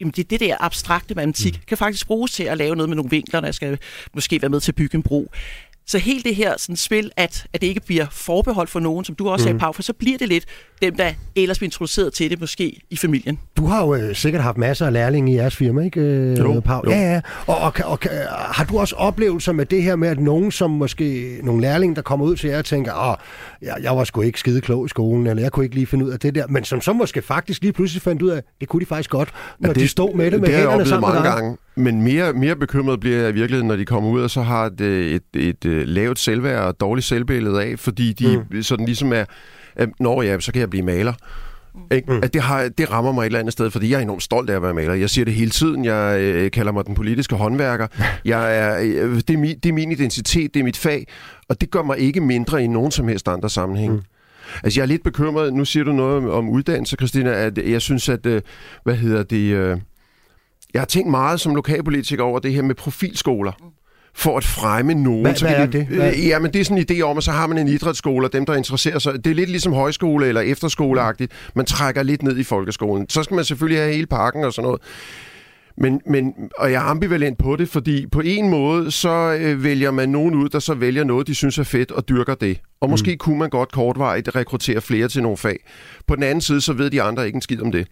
[0.00, 1.62] jamen det, det der abstrakte matematik mm.
[1.66, 3.78] kan faktisk bruges til at lave noget med nogle vinkler, der skal
[4.14, 5.30] måske være med til at bygge en bro.
[5.86, 9.14] Så helt det her sådan, spil, at, at det ikke bliver forbeholdt for nogen, som
[9.14, 9.46] du også mm.
[9.46, 10.44] sagde, Pau, for så bliver det lidt
[10.82, 13.38] dem, der ellers bliver introduceret til det, måske i familien.
[13.56, 16.60] Du har jo øh, sikkert haft masser af lærlinge i jeres firma, ikke, øh, jo,
[16.60, 16.82] Pau?
[16.84, 16.90] Jo.
[16.90, 17.20] Ja, ja.
[17.46, 17.98] Og, og, og,
[18.30, 21.96] og har du også oplevelser med det her med, at nogen, som måske, nogle lærlinge,
[21.96, 23.16] der kommer ud til jer og tænker, åh,
[23.62, 26.04] jeg, jeg var sgu ikke skide klog i skolen, eller jeg kunne ikke lige finde
[26.04, 28.68] ud af det der, men som så måske faktisk lige pludselig fandt ud af, det
[28.68, 29.28] kunne de faktisk godt,
[29.58, 31.56] når ja, det, de stod med det med det hænderne sammen mange gange.
[31.76, 34.66] Men mere, mere bekymret bliver jeg i virkeligheden, når de kommer ud, og så har
[34.66, 38.62] et, et, et, et øh, lavt selvværd og dårligt selvbillede af, fordi de mm.
[38.62, 39.24] sådan ligesom er,
[39.76, 41.12] at, når ja, så kan jeg blive maler.
[41.90, 42.12] Ikke?
[42.12, 42.20] Mm.
[42.22, 44.50] At det, har, det rammer mig et eller andet sted, fordi jeg er enormt stolt
[44.50, 44.94] af at være maler.
[44.94, 45.84] Jeg siger det hele tiden.
[45.84, 47.86] Jeg øh, kalder mig den politiske håndværker.
[48.24, 51.06] Jeg er, øh, det, er min, det er min identitet, det er mit fag,
[51.48, 53.92] og det gør mig ikke mindre i nogen som helst andre sammenhæng.
[53.92, 54.02] Mm.
[54.62, 55.54] Altså, jeg er lidt bekymret.
[55.54, 57.30] Nu siger du noget om, om uddannelse, Christina.
[57.30, 58.26] At jeg synes, at...
[58.26, 58.42] Øh,
[58.84, 59.54] hvad hedder det...
[59.54, 59.78] Øh,
[60.74, 63.52] jeg har tænkt meget som lokalpolitiker over det her med profilskoler.
[63.60, 63.66] Mm
[64.14, 65.22] for at fremme nogen.
[65.22, 65.86] Hvad, så hvad er det?
[65.86, 66.12] Hvad?
[66.12, 68.26] Øh, ja, men det er sådan en idé om, at så har man en idrætsskole,
[68.26, 69.24] og dem, der interesserer sig.
[69.24, 71.32] Det er lidt ligesom højskole eller efterskoleagtigt.
[71.54, 73.08] Man trækker lidt ned i folkeskolen.
[73.08, 74.82] Så skal man selvfølgelig have hele pakken og sådan noget.
[75.78, 79.90] Men, men, og jeg er ambivalent på det, fordi på en måde, så øh, vælger
[79.90, 82.60] man nogen ud, der så vælger noget, de synes er fedt, og dyrker det.
[82.80, 82.90] Og mm.
[82.90, 85.58] måske kunne man godt kortvarigt rekruttere flere til nogle fag.
[86.06, 87.86] På den anden side, så ved de andre ikke en skid om det.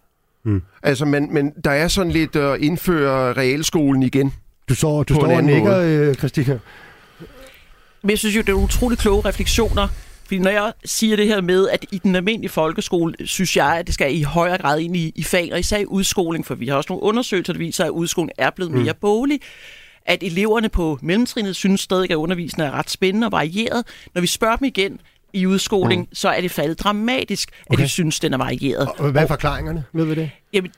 [0.45, 0.63] Mm.
[0.83, 4.35] Altså, men, men der er sådan lidt at indføre realskolen igen.
[4.69, 6.59] Du, så, du står og nikker, øh, Christina.
[8.03, 9.89] Men jeg synes jo, det er utrolig kloge refleksioner.
[10.25, 13.87] Fordi når jeg siger det her med, at i den almindelige folkeskole, synes jeg, at
[13.87, 16.69] det skal i højere grad ind i, i fag, og især i udskoling, for vi
[16.69, 18.99] har også nogle undersøgelser, der viser, at udskoling er blevet mere mm.
[19.01, 19.41] bolig
[20.07, 23.87] at eleverne på mellemtrinnet synes stadig, at undervisningen er ret spændende og varieret.
[24.15, 25.01] Når vi spørger dem igen
[25.33, 26.15] i udskoling, mm.
[26.15, 27.85] så er det faldet dramatisk, at okay.
[27.85, 28.89] de synes, den er varieret.
[28.99, 29.85] Og hvad er forklaringerne?
[29.93, 30.31] Ved vi det?
[30.53, 30.71] Jamen,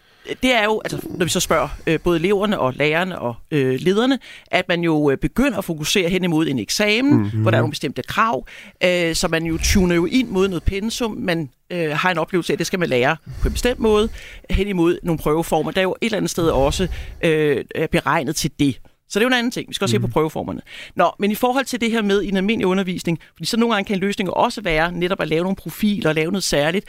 [0.42, 3.80] det er jo, altså, når vi så spørger øh, både eleverne og lærerne og øh,
[3.80, 4.18] lederne,
[4.50, 7.42] at man jo øh, begynder at fokusere hen imod en eksamen, mm-hmm.
[7.42, 8.46] hvor der er nogle bestemte krav,
[8.84, 12.52] øh, så man jo tuner jo ind mod noget pensum, man øh, har en oplevelse
[12.52, 14.08] af, at det skal man lære på en bestemt måde,
[14.50, 16.88] hen imod nogle prøveformer, der er jo et eller andet sted også
[17.24, 18.78] øh, er beregnet til det.
[19.12, 19.68] Så det er jo en anden ting.
[19.68, 20.02] Vi skal også mm.
[20.02, 20.60] se på prøveformerne.
[20.96, 23.86] Nå, men i forhold til det her med en almindelig undervisning, fordi så nogle gange
[23.86, 26.86] kan en løsning også være netop at lave nogle profiler og lave noget særligt.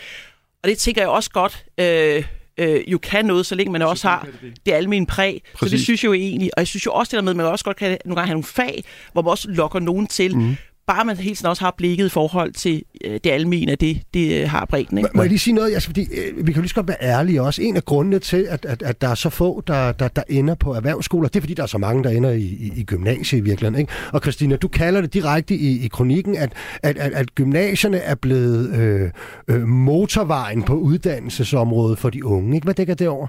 [0.64, 1.66] Og det tænker jeg også godt...
[1.78, 2.24] Øh,
[2.58, 5.42] øh, jo kan noget, så længe man også har det, det almindelige præg.
[5.54, 5.72] Præcis.
[5.72, 7.38] Så det synes jeg jo egentlig, og jeg synes jo også det der med, at
[7.38, 10.38] man også godt kan nogle gange have nogle fag, hvor man også lokker nogen til,
[10.38, 10.56] mm
[10.88, 14.50] bare man helt også har blikket i forhold til øh, det almene, det, det øh,
[14.50, 14.98] har bredden.
[14.98, 15.10] Ikke?
[15.14, 15.74] Må jeg lige sige noget?
[15.74, 17.62] Altså, fordi, øh, vi kan jo lige så godt være ærlige også.
[17.62, 20.56] En af grundene til, at, at, at der er så få, der, der, der ender
[20.56, 23.40] på erhvervsskoler, det er fordi, der er så mange, der ender i, i, i gymnasiet
[23.40, 23.80] i virkeligheden.
[23.80, 23.94] Ikke?
[24.14, 26.54] Og Christina, du kalder det direkte i, i kronikken, at,
[26.84, 29.12] at, at, at gymnasierne er blevet øh,
[29.48, 32.56] øh, motorvejen på uddannelsesområdet for de unge.
[32.56, 32.66] Ikke?
[32.66, 33.28] Hvad dækker det over?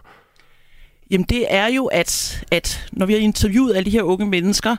[1.10, 4.70] Jamen det er jo, at, at når vi har interviewet alle de her unge mennesker,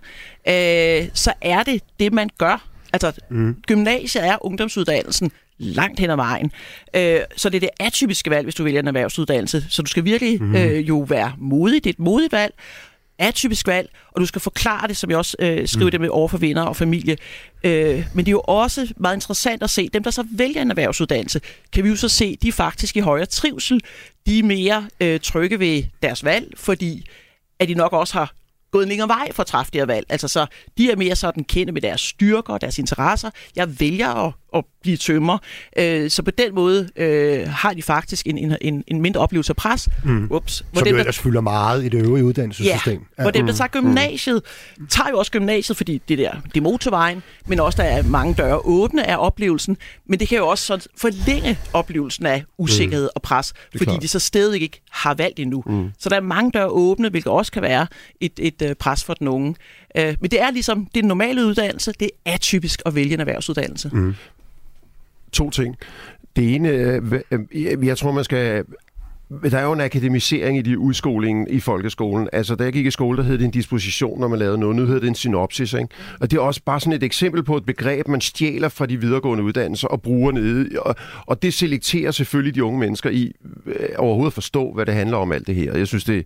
[0.47, 2.67] øh, så er det det, man gør.
[2.93, 3.55] Altså, mm.
[3.67, 6.51] gymnasiet er ungdomsuddannelsen langt hen ad vejen.
[6.95, 9.65] Øh, så det er det atypiske valg, hvis du vælger en erhvervsuddannelse.
[9.69, 10.55] Så du skal virkelig mm.
[10.55, 11.83] øh, jo være modig.
[11.83, 12.53] Det er et modigt valg
[13.19, 15.91] atypisk valg, og du skal forklare det, som jeg også øh, skriver mm.
[15.91, 17.17] det med over for venner og familie.
[17.63, 20.69] Øh, men det er jo også meget interessant at se, dem der så vælger en
[20.69, 21.41] erhvervsuddannelse,
[21.73, 23.81] kan vi jo så se, de er faktisk i højere trivsel,
[24.25, 27.05] de er mere øh, trygge ved deres valg, fordi
[27.59, 28.33] at de nok også har
[28.75, 30.05] gået en længere vej for at træffe det her valg.
[30.09, 30.45] Altså så,
[30.77, 33.29] de er mere sådan kendte med deres styrker og deres interesser.
[33.55, 35.37] Jeg vælger at at blive tømmer.
[35.77, 39.55] Øh, så på den måde øh, har de faktisk en, en, en mindre oplevelse af
[39.55, 39.89] pres.
[40.03, 40.27] Mm.
[40.31, 40.65] Ups.
[40.71, 43.05] Hvor Som dem, jo ellers der, fylder meget i det øvrige uddannelsessystem.
[43.17, 44.41] Ja, hvor dem, der tager gymnasiet,
[44.77, 44.87] mm.
[44.87, 48.33] tager jo også gymnasiet, fordi det der, det er motorvejen, men også der er mange
[48.33, 49.77] døre åbne af oplevelsen,
[50.09, 53.15] men det kan jo også sådan forlænge oplevelsen af usikkerhed mm.
[53.15, 54.01] og pres, fordi klart.
[54.01, 55.63] de så stadig ikke har valgt endnu.
[55.65, 55.89] Mm.
[55.99, 57.87] Så der er mange døre åbne, hvilket også kan være
[58.21, 59.55] et, et øh, pres for den unge.
[59.97, 63.13] Øh, men det er ligesom, det er en normale uddannelse, det er atypisk at vælge
[63.13, 63.89] en erhvervsuddannelse.
[63.93, 64.15] Mm
[65.35, 65.75] to ting.
[66.35, 68.65] Det ene, øh, øh jeg tror, man skal
[69.51, 72.29] der er jo en akademisering i de udskolingen i folkeskolen.
[72.33, 74.75] Altså, da jeg gik i skole, der hed det en disposition, når man lavede noget.
[74.75, 75.87] Nu hedder det en synopsis, ikke?
[76.19, 78.97] Og det er også bare sådan et eksempel på et begreb, man stjæler fra de
[79.01, 80.79] videregående uddannelser og bruger nede.
[80.79, 80.95] Og,
[81.25, 83.31] og det selekterer selvfølgelig de unge mennesker i
[83.65, 85.77] øh, overhovedet at forstå, hvad det handler om alt det her.
[85.77, 86.23] Jeg synes, det er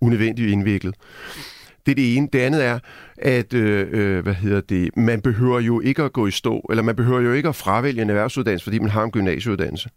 [0.00, 0.94] unødvendigt indviklet.
[1.86, 2.28] Det er det ene.
[2.32, 2.78] Det andet er,
[3.16, 6.82] at øh, øh, hvad hedder det, man behøver jo ikke at gå i stå, eller
[6.82, 9.90] man behøver jo ikke at fravælge en erhvervsuddannelse, fordi man har en gymnasieuddannelse.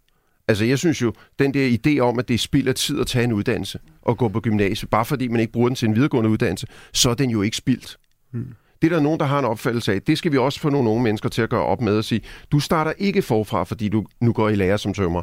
[0.48, 3.06] Altså, jeg synes jo, den der idé om, at det er spild af tid at
[3.06, 5.94] tage en uddannelse og gå på gymnasiet, bare fordi man ikke bruger den til en
[5.94, 7.96] videregående uddannelse, så er den jo ikke spildt.
[8.30, 8.54] Hmm.
[8.82, 10.02] Det er der nogen, der har en opfattelse af.
[10.02, 12.20] Det skal vi også få nogle unge mennesker til at gøre op med at sige,
[12.52, 15.22] du starter ikke forfra, fordi du nu går i lære som tømmer,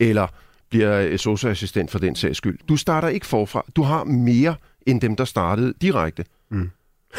[0.00, 0.26] eller
[0.70, 2.58] bliver socialassistent for den sags skyld.
[2.68, 3.64] Du starter ikke forfra.
[3.76, 4.54] Du har mere
[4.90, 6.24] end dem, der startede direkte.
[6.50, 6.70] Mm.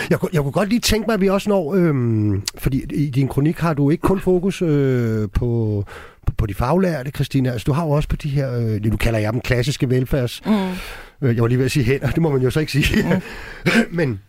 [0.10, 3.28] Jeg, jeg kunne godt lige tænke mig, at vi også når, øhm, fordi i din
[3.28, 5.84] kronik har du ikke kun fokus øh, på,
[6.28, 7.52] på, på de faglærte, Christina.
[7.52, 10.42] Altså, du har jo også på de her, øh, nu kalder jeg dem klassiske velfærds...
[10.46, 10.52] Mm.
[11.22, 13.04] Øh, jeg var lige ved at sige hænder, det må man jo så ikke sige.
[13.04, 13.22] Mm.
[13.98, 14.20] Men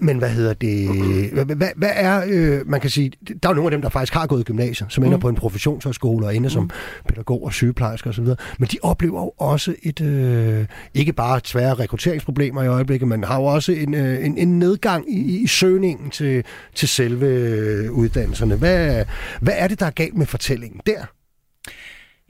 [0.00, 0.88] men hvad hedder det?
[1.30, 3.12] Hvad, hvad er, øh, man kan sige,
[3.42, 5.20] der er nogle af dem, der faktisk har gået i gymnasiet, som ender mm.
[5.20, 6.52] på en professionshøjskole og ender mm.
[6.52, 6.70] som
[7.08, 8.24] pædagog og sygeplejersker osv.,
[8.58, 13.36] men de oplever jo også et, øh, ikke bare svære rekrutteringsproblemer i øjeblikket, men har
[13.36, 18.56] jo også en, øh, en, en nedgang i, i søgningen til, til selve øh, uddannelserne.
[18.56, 19.04] Hvad,
[19.40, 21.04] hvad er det, der er galt med fortællingen der?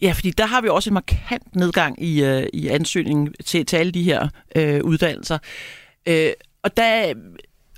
[0.03, 3.77] Ja, fordi der har vi også en markant nedgang i, øh, i ansøgningen til, til
[3.77, 5.39] alle de her øh, uddannelser.
[6.09, 6.31] Øh,
[6.63, 7.15] og der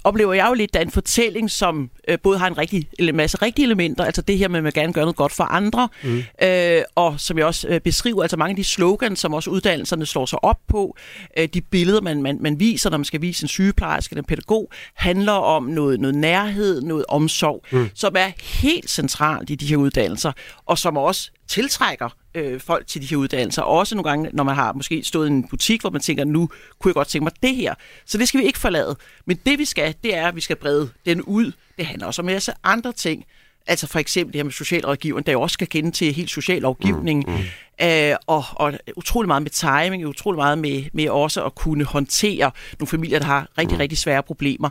[0.09, 3.16] oplever jeg jo lidt, der er en fortælling, som øh, både har en, rigtig, en
[3.16, 5.88] masse rigtige elementer, altså det her med, at man gerne gør noget godt for andre,
[6.02, 6.22] mm.
[6.42, 10.06] øh, og som jeg også øh, beskriver, altså mange af de slogans, som også uddannelserne
[10.06, 10.96] slår sig op på,
[11.38, 14.26] øh, de billeder, man, man, man viser, når man skal vise en sygeplejerske eller en
[14.26, 17.90] pædagog, handler om noget, noget nærhed, noget omsorg, mm.
[17.94, 18.30] som er
[18.61, 20.32] helt centralt i de her uddannelser,
[20.66, 22.09] og som også tiltrækker
[22.39, 23.62] øh, folk til de her uddannelser.
[23.62, 26.49] Også nogle gange, når man har måske stået i en butik, hvor man tænker, nu
[26.78, 27.74] kunne jeg godt tænke mig det her.
[28.07, 28.97] Så det skal vi ikke forlade.
[29.26, 31.53] Men det vi skal, det er, at vi skal brede den ud.
[31.76, 33.24] Det handler også om en masse andre ting.
[33.66, 36.62] Altså for eksempel det her med socialrådgivning, der jo også skal kende til helt social
[36.62, 37.24] lovgivning.
[37.26, 37.86] Mm, mm.
[37.86, 42.51] Øh, og, og utrolig meget med timing, utrolig meget med, med også at kunne håndtere
[42.78, 43.80] nogle familier, der har rigtig, mm.
[43.80, 44.70] rigtig svære problemer.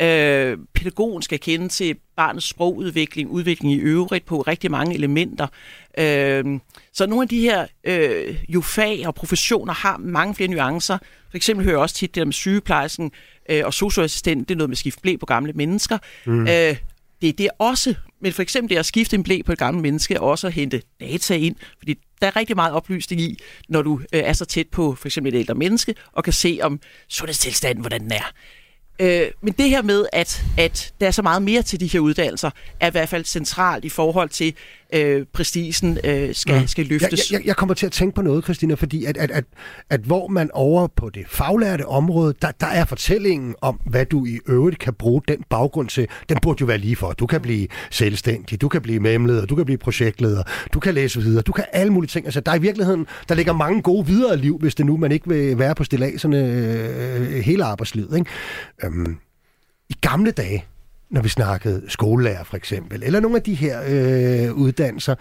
[0.00, 5.46] Øh, pædagogen skal kende til barnets sprogudvikling, udvikling i øvrigt på rigtig mange elementer.
[5.98, 6.60] Øh,
[6.92, 10.98] så nogle af de her øh, jo fag og professioner har mange flere nuancer.
[11.30, 13.12] For eksempel hører jeg også tit det der med sygeplejersken
[13.48, 15.98] øh, og socioassistent, det er noget med at skifte blæ på gamle mennesker.
[16.26, 16.40] Mm.
[16.40, 16.76] Øh,
[17.20, 17.94] det er det også.
[18.20, 20.52] Men for eksempel det at skifte en blæ på et gammelt menneske, og også at
[20.52, 23.38] hente data ind, fordi der er rigtig meget oplysning i,
[23.68, 26.58] når du øh, er så tæt på for eksempel et ældre menneske, og kan se
[26.62, 28.32] om sundhedstilstanden, hvordan den er.
[28.98, 32.00] Øh, men det her med, at, at der er så meget mere til de her
[32.00, 34.54] uddannelser, er i hvert fald centralt i forhold til,
[34.92, 36.66] øh, prestisen øh, skal, ja.
[36.66, 37.30] skal løftes.
[37.30, 39.44] Jeg, jeg, jeg kommer til at tænke på noget, Christina, fordi at, at, at,
[39.90, 44.26] at hvor man over på det faglærte område, der, der er fortællingen om, hvad du
[44.26, 47.12] i øvrigt kan bruge den baggrund til, den burde jo være lige for.
[47.12, 50.42] Du kan blive selvstændig, du kan blive memleder, du kan blive projektleder,
[50.74, 52.26] du kan læse videre, du kan alle mulige ting.
[52.26, 55.12] Altså, der er i virkeligheden, der ligger mange gode videre liv, hvis det nu man
[55.12, 58.18] ikke vil være på stilladserne øh, hele arbejdslivet.
[58.18, 58.30] Ikke?
[58.84, 59.16] Øhm,
[59.90, 60.64] I gamle dage,
[61.12, 65.14] når vi snakkede skolelærer for eksempel, eller nogle af de her øh, uddannelser,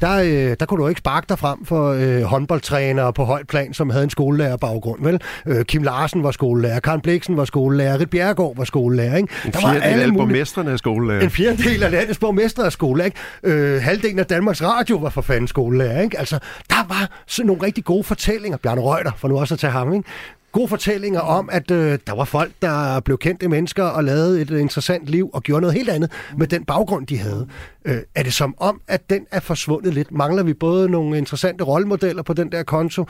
[0.00, 3.74] der, øh, der kunne du ikke sparke dig frem for øh, håndboldtrænere på højt plan,
[3.74, 5.20] som havde en skolelærerbaggrund, vel?
[5.46, 9.28] Øh, Kim Larsen var skolelærer, Karen Bliksen var skolelærer, Rit Bjergård var skolelærer, ikke?
[9.44, 11.20] En der var alle af borgmesterne af skolelærer.
[11.20, 13.18] En fjerdedel af landets borgmestre af skolelærer, ikke?
[13.42, 16.18] Øh, halvdelen af Danmarks Radio var for fanden skolelærer, ikke?
[16.18, 16.38] Altså,
[16.70, 18.58] der var sådan nogle rigtig gode fortællinger.
[18.58, 20.08] Bjarne Reuter, for nu også at tage ham, ikke?
[20.54, 24.50] Gode fortællinger om, at øh, der var folk, der blev kendte mennesker og lavede et
[24.50, 27.48] interessant liv og gjorde noget helt andet med den baggrund, de havde.
[27.84, 30.12] Øh, er det som om, at den er forsvundet lidt?
[30.12, 33.06] Mangler vi både nogle interessante rollemodeller på den der konto,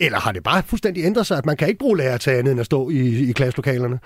[0.00, 2.50] eller har det bare fuldstændig ændret sig, at man kan ikke bruge lærer til andet
[2.50, 3.98] end at stå i, i klasselokalerne?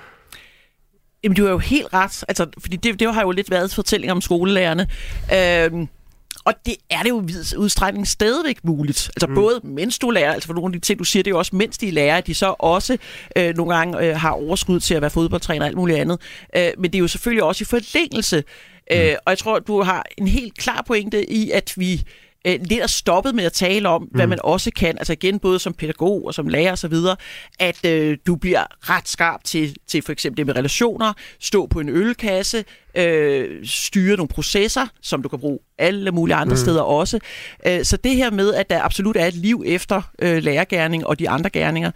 [1.24, 2.24] Jamen, du er jo helt ret.
[2.28, 4.86] Altså, fordi det, det har jo lidt været fortælling om skolelærerne.
[5.34, 5.86] Øh,
[6.48, 9.10] og det er det jo i udstrækning stadigvæk muligt.
[9.16, 9.34] Altså mm.
[9.34, 11.38] både mens du lærer, altså for nogle af de ting, du siger, det er jo
[11.38, 12.96] også mens de lærer, at de så også
[13.36, 16.20] øh, nogle gange øh, har overskud til at være fodboldtræner og alt muligt andet.
[16.56, 18.44] Øh, men det er jo selvfølgelig også i forlængelse.
[18.92, 19.06] Øh, mm.
[19.06, 22.02] Øh, og jeg tror, du har en helt klar pointe i, at vi
[22.48, 24.30] øh, lidt er stoppet med at tale om, hvad mm.
[24.30, 26.94] man også kan, altså igen både som pædagog og som lærer osv.,
[27.58, 31.80] at øh, du bliver ret skarp til, til for eksempel det med relationer, stå på
[31.80, 36.56] en ølkasse, øh, styre nogle processer, som du kan bruge alle mulige andre mm.
[36.56, 37.18] steder også.
[37.66, 41.18] Øh, så det her med, at der absolut er et liv efter øh, lærergærning og
[41.18, 41.90] de andre gerninger,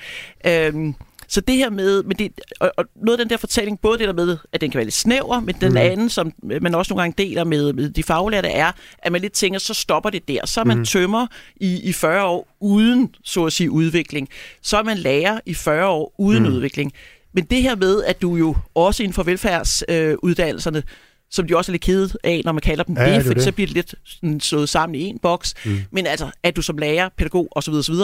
[0.46, 0.94] øh,
[1.32, 4.08] så det her med, med det, og, og noget af den der fortælling, både det
[4.08, 5.76] der med, at den kan være lidt snæver, men den mm.
[5.76, 9.32] anden, som man også nogle gange deler med, med de faglærte, er, at man lidt
[9.32, 10.46] tænker, så stopper det der.
[10.46, 10.84] Så er man mm.
[10.84, 11.26] tømmer
[11.56, 14.28] i, i 40 år uden, så at sige, udvikling.
[14.62, 16.48] Så er man lærer i 40 år uden mm.
[16.48, 16.92] udvikling.
[17.32, 20.84] Men det her med, at du jo også inden for velfærdsuddannelserne, øh,
[21.32, 23.42] som de også er lidt kede af, når man kalder dem ja, det, for det.
[23.42, 25.54] så bliver det lidt sådan, slået sammen i en boks.
[25.64, 25.78] Mm.
[25.90, 27.72] Men altså, at du som lærer, pædagog osv.
[27.74, 27.94] osv.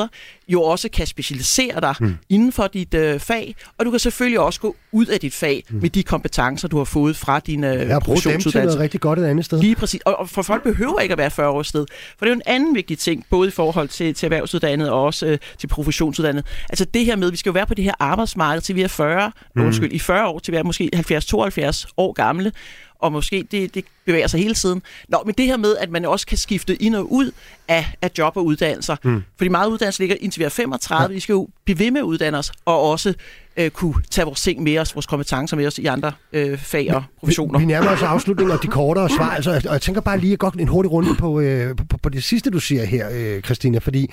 [0.48, 2.16] jo også kan specialisere dig mm.
[2.28, 5.64] inden for dit øh, fag, og du kan selvfølgelig også gå ud af dit fag
[5.70, 5.80] mm.
[5.80, 8.58] med de kompetencer, du har fået fra din øh, ja, professionsuddannelse.
[8.58, 9.60] Ja, noget rigtig godt et andet sted.
[9.60, 10.00] Lige præcis.
[10.04, 11.86] Og, og for folk behøver ikke at være 40 år sted.
[12.18, 15.04] For det er jo en anden vigtig ting, både i forhold til, til erhvervsuddannet og
[15.04, 16.46] også øh, til professionsuddannet.
[16.68, 18.82] Altså det her med, at vi skal jo være på det her arbejdsmarked til vi
[18.82, 19.62] er 40, mm.
[19.62, 22.52] undskyld, i 40 år til vi er måske 70-72 år gamle
[22.98, 24.82] og måske det, det bevæger sig hele tiden.
[25.08, 27.30] Nå, men det her med, at man også kan skifte ind og ud
[27.68, 28.96] af, af job og uddannelser.
[29.02, 29.22] Mm.
[29.36, 31.02] Fordi meget uddannelse ligger indtil vi er 35.
[31.02, 31.14] Ja.
[31.14, 33.14] Vi skal jo blive ved med at uddanne os, og også
[33.56, 36.94] øh, kunne tage vores ting med os, vores kompetencer med os i andre øh, fag
[36.94, 37.58] og professioner.
[37.58, 40.36] Vi, vi nærmer os afslutningen og de kortere svar, altså, og jeg tænker bare lige
[40.36, 43.78] gå en hurtig runde på, øh, på, på det sidste, du siger her, øh, Christina,
[43.78, 44.10] fordi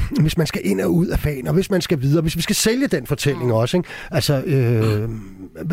[0.22, 2.42] hvis man skal ind og ud af fagen, og hvis man skal videre, hvis vi
[2.42, 3.88] skal sælge den fortælling også, ikke?
[4.10, 5.10] altså, øh,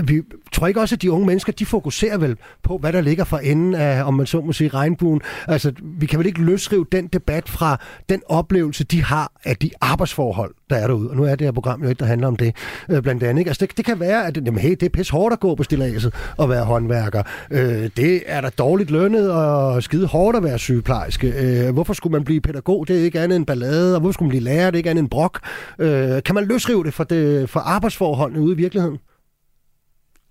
[0.03, 3.23] vi tror ikke også, at de unge mennesker, de fokuserer vel på, hvad der ligger
[3.23, 5.21] for enden af, om man så må sige, regnbuen.
[5.47, 9.69] Altså, vi kan vel ikke løsrive den debat fra den oplevelse, de har af de
[9.81, 11.09] arbejdsforhold, der er derude.
[11.09, 12.55] Og nu er det her program jo ikke, der handler om det,
[12.89, 13.39] øh, blandt andet.
[13.39, 13.49] Ikke?
[13.49, 15.63] Altså, det, det kan være, at jamen, hey, det er pisse hårdt at gå på
[15.63, 17.23] stilladset og være håndværker.
[17.51, 21.27] Øh, det er da dårligt lønnet og skide hårdt at være sygeplejerske.
[21.27, 22.87] Øh, hvorfor skulle man blive pædagog?
[22.87, 23.95] Det er ikke andet end ballade.
[23.95, 24.71] Og hvorfor skulle man blive lærer?
[24.71, 25.39] Det er ikke andet end brok.
[25.79, 28.99] Øh, kan man løsrive det for, det for arbejdsforholdene ude i virkeligheden?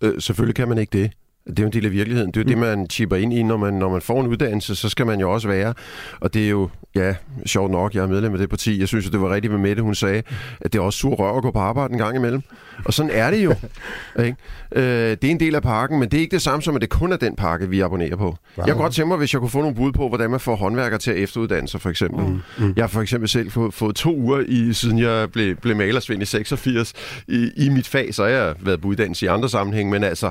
[0.03, 1.13] Øh, selvfølgelig kan man ikke det.
[1.49, 2.31] Det er jo en del af virkeligheden.
[2.31, 2.63] Det er jo mm.
[2.63, 5.21] det, man chipper ind i, når man, når man får en uddannelse, så skal man
[5.21, 5.75] jo også være.
[6.21, 7.15] Og det er jo, ja,
[7.47, 8.81] sjovt nok, jeg er medlem af det parti.
[8.81, 10.23] Jeg synes, det var rigtigt med Mette, hun sagde,
[10.61, 12.43] at det er også sur rør at gå på arbejde en gang imellem.
[12.85, 13.55] Og sådan er det jo.
[14.25, 14.37] ikke?
[14.73, 16.81] Øh, det er en del af pakken, men det er ikke det samme som, at
[16.81, 18.25] det kun er den pakke, vi abonnerer på.
[18.25, 18.37] Wow.
[18.67, 20.57] Jeg kunne godt tænke mig, hvis jeg kunne få nogle bud på, hvordan man får
[20.57, 22.27] håndværker til at efteruddanne sig, for eksempel.
[22.27, 22.41] Mm.
[22.59, 22.73] Mm.
[22.77, 26.23] Jeg har for eksempel selv fået, fået to uger, i, siden jeg blev, blev malersvend
[26.23, 26.93] i 86,
[27.29, 30.31] i, i mit fag, så har jeg været på uddannelse i andre sammenhæng, men altså,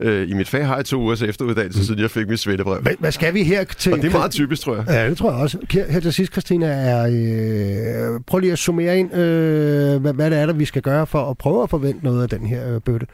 [0.00, 1.84] øh, i mit fag har jeg to ugers efteruddannelse, mm.
[1.84, 2.80] siden jeg fik mit svendebrev.
[2.80, 3.92] Hvad, hvad skal vi her til?
[3.92, 4.84] Og det er meget typisk, tror jeg.
[4.88, 5.58] Ja, det tror jeg også.
[5.90, 10.38] Her til sidst, Christina, er, øh, prøv lige at summere ind, øh, hvad, hvad det
[10.38, 12.80] er, der vi skal gøre for at prøve at forvente noget af den her øh,
[12.80, 13.06] bøtte.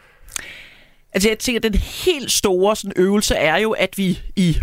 [1.12, 4.58] Altså jeg tænker, at den helt store sådan, øvelse er jo, at vi i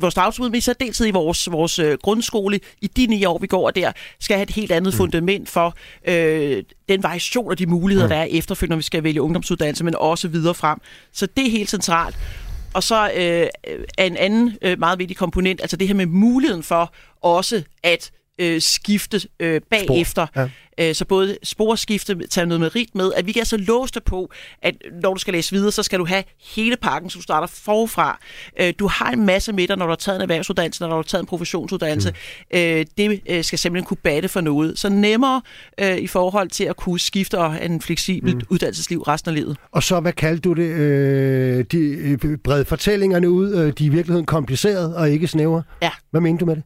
[0.00, 3.46] vores dagtilbud, men i særdeleshed i vores, vores øh, grundskole, i de ni år, vi
[3.46, 4.96] går der, skal have et helt andet mm.
[4.96, 5.74] fundament for
[6.08, 8.10] øh, den variation og de muligheder, mm.
[8.10, 10.78] der er efterfølgende, når vi skal vælge ungdomsuddannelse, men også videre frem.
[11.12, 12.18] Så det er helt centralt.
[12.74, 13.46] Og så øh,
[13.98, 16.92] er en anden øh, meget vigtig komponent, altså det her med muligheden for
[17.22, 20.26] også at øh, skifte øh, bagefter.
[20.26, 20.40] Spor.
[20.40, 20.48] Ja.
[20.80, 24.30] Øh, så både sporskifte, tage noget merit med, at vi er så låste på,
[24.62, 26.24] at når du skal læse videre, så skal du have
[26.54, 28.18] hele pakken, så du starter forfra.
[28.60, 30.94] Øh, du har en masse med dig, når du har taget en erhvervsuddannelse, når du
[30.94, 32.10] har taget en professionsuddannelse.
[32.10, 32.58] Mm.
[32.58, 34.78] Øh, det øh, skal simpelthen kunne batte for noget.
[34.78, 35.42] Så nemmere
[35.80, 38.40] øh, i forhold til at kunne skifte og have en fleksibel mm.
[38.48, 39.56] uddannelsesliv resten af livet.
[39.72, 40.62] Og så, hvad kaldte du det?
[40.62, 45.62] Øh, de brede fortællingerne ud, øh, de er i virkeligheden komplicerede og ikke snævre.
[45.82, 45.90] Ja.
[46.10, 46.62] Hvad mener du med det?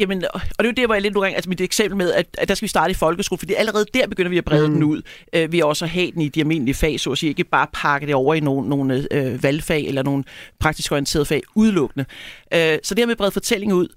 [0.00, 2.12] Jamen, og det er jo der, hvor jeg lidt nogle gange, altså mit eksempel med,
[2.12, 4.68] at, at der skal vi starte i folkeskole, fordi allerede der begynder vi at brede
[4.68, 4.74] mm.
[4.74, 5.02] den ud.
[5.32, 8.06] Øh, vi også have den i de almindelige fag, så at sige, ikke bare pakke
[8.06, 10.24] det over i nogle, nogle øh, valgfag eller nogle
[10.60, 12.06] praktisk orienterede fag udelukkende.
[12.54, 13.88] Øh, så det her med brede fortælling ud,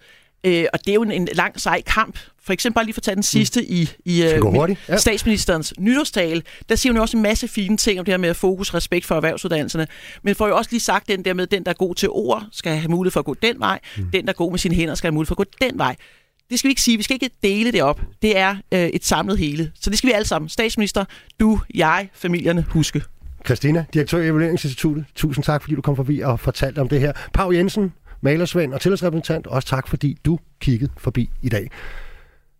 [0.43, 3.00] øh, og det er jo en, en lang sej kamp, for eksempel bare lige for
[3.00, 3.68] at tage den sidste mm.
[3.70, 4.98] i, i uh, ja.
[4.98, 8.34] statsministerens nytårstale, der siger hun jo også en masse fine ting om det her med
[8.34, 9.88] fokus, respekt for erhvervsuddannelserne,
[10.24, 12.48] men får jo også lige sagt den der med, den der er god til ord,
[12.52, 14.06] skal have mulighed for at gå den vej, mm.
[14.14, 15.96] den der er god med sine hænder, skal have mulighed for at gå den vej.
[16.50, 16.98] Det skal vi ikke sige.
[16.98, 18.02] Vi skal ikke dele det op.
[18.22, 19.72] Det er øh, et samlet hele.
[19.80, 20.50] Så det skal vi alle sammen.
[20.50, 21.06] Statsminister,
[21.39, 23.02] du, jeg, familierne, huske.
[23.46, 25.06] Christina, direktør i Evalueringsinstituttet.
[25.16, 27.14] Tusind tak, fordi du kom forbi og fortalte om det her.
[27.34, 29.48] Pau Jensen, malersvend og tillidsrepræsentant.
[29.48, 31.70] Også tak, fordi du kiggede forbi i dag.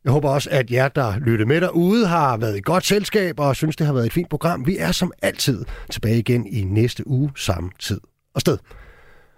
[0.04, 3.56] Jeg håber også, at jer, der lytter med derude, har været i godt selskab og
[3.56, 4.68] synes, det har været et fint program.
[4.68, 8.02] Vi er som altid tilbage igen i næste uge samme tid
[8.36, 8.58] og sted.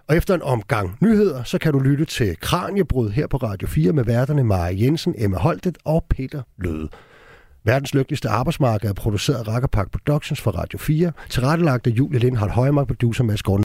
[0.07, 3.93] Og efter en omgang nyheder, så kan du lytte til Kranjebrud her på Radio 4
[3.93, 6.89] med værterne Maja Jensen, Emma Holtet og Peter Løde.
[7.63, 12.51] Verdens lykkeligste arbejdsmarked er produceret af Rakkerpark Productions for Radio 4, tilrettelagt af Julie Lindhardt
[12.51, 13.63] Højmark, producer Mads Gården.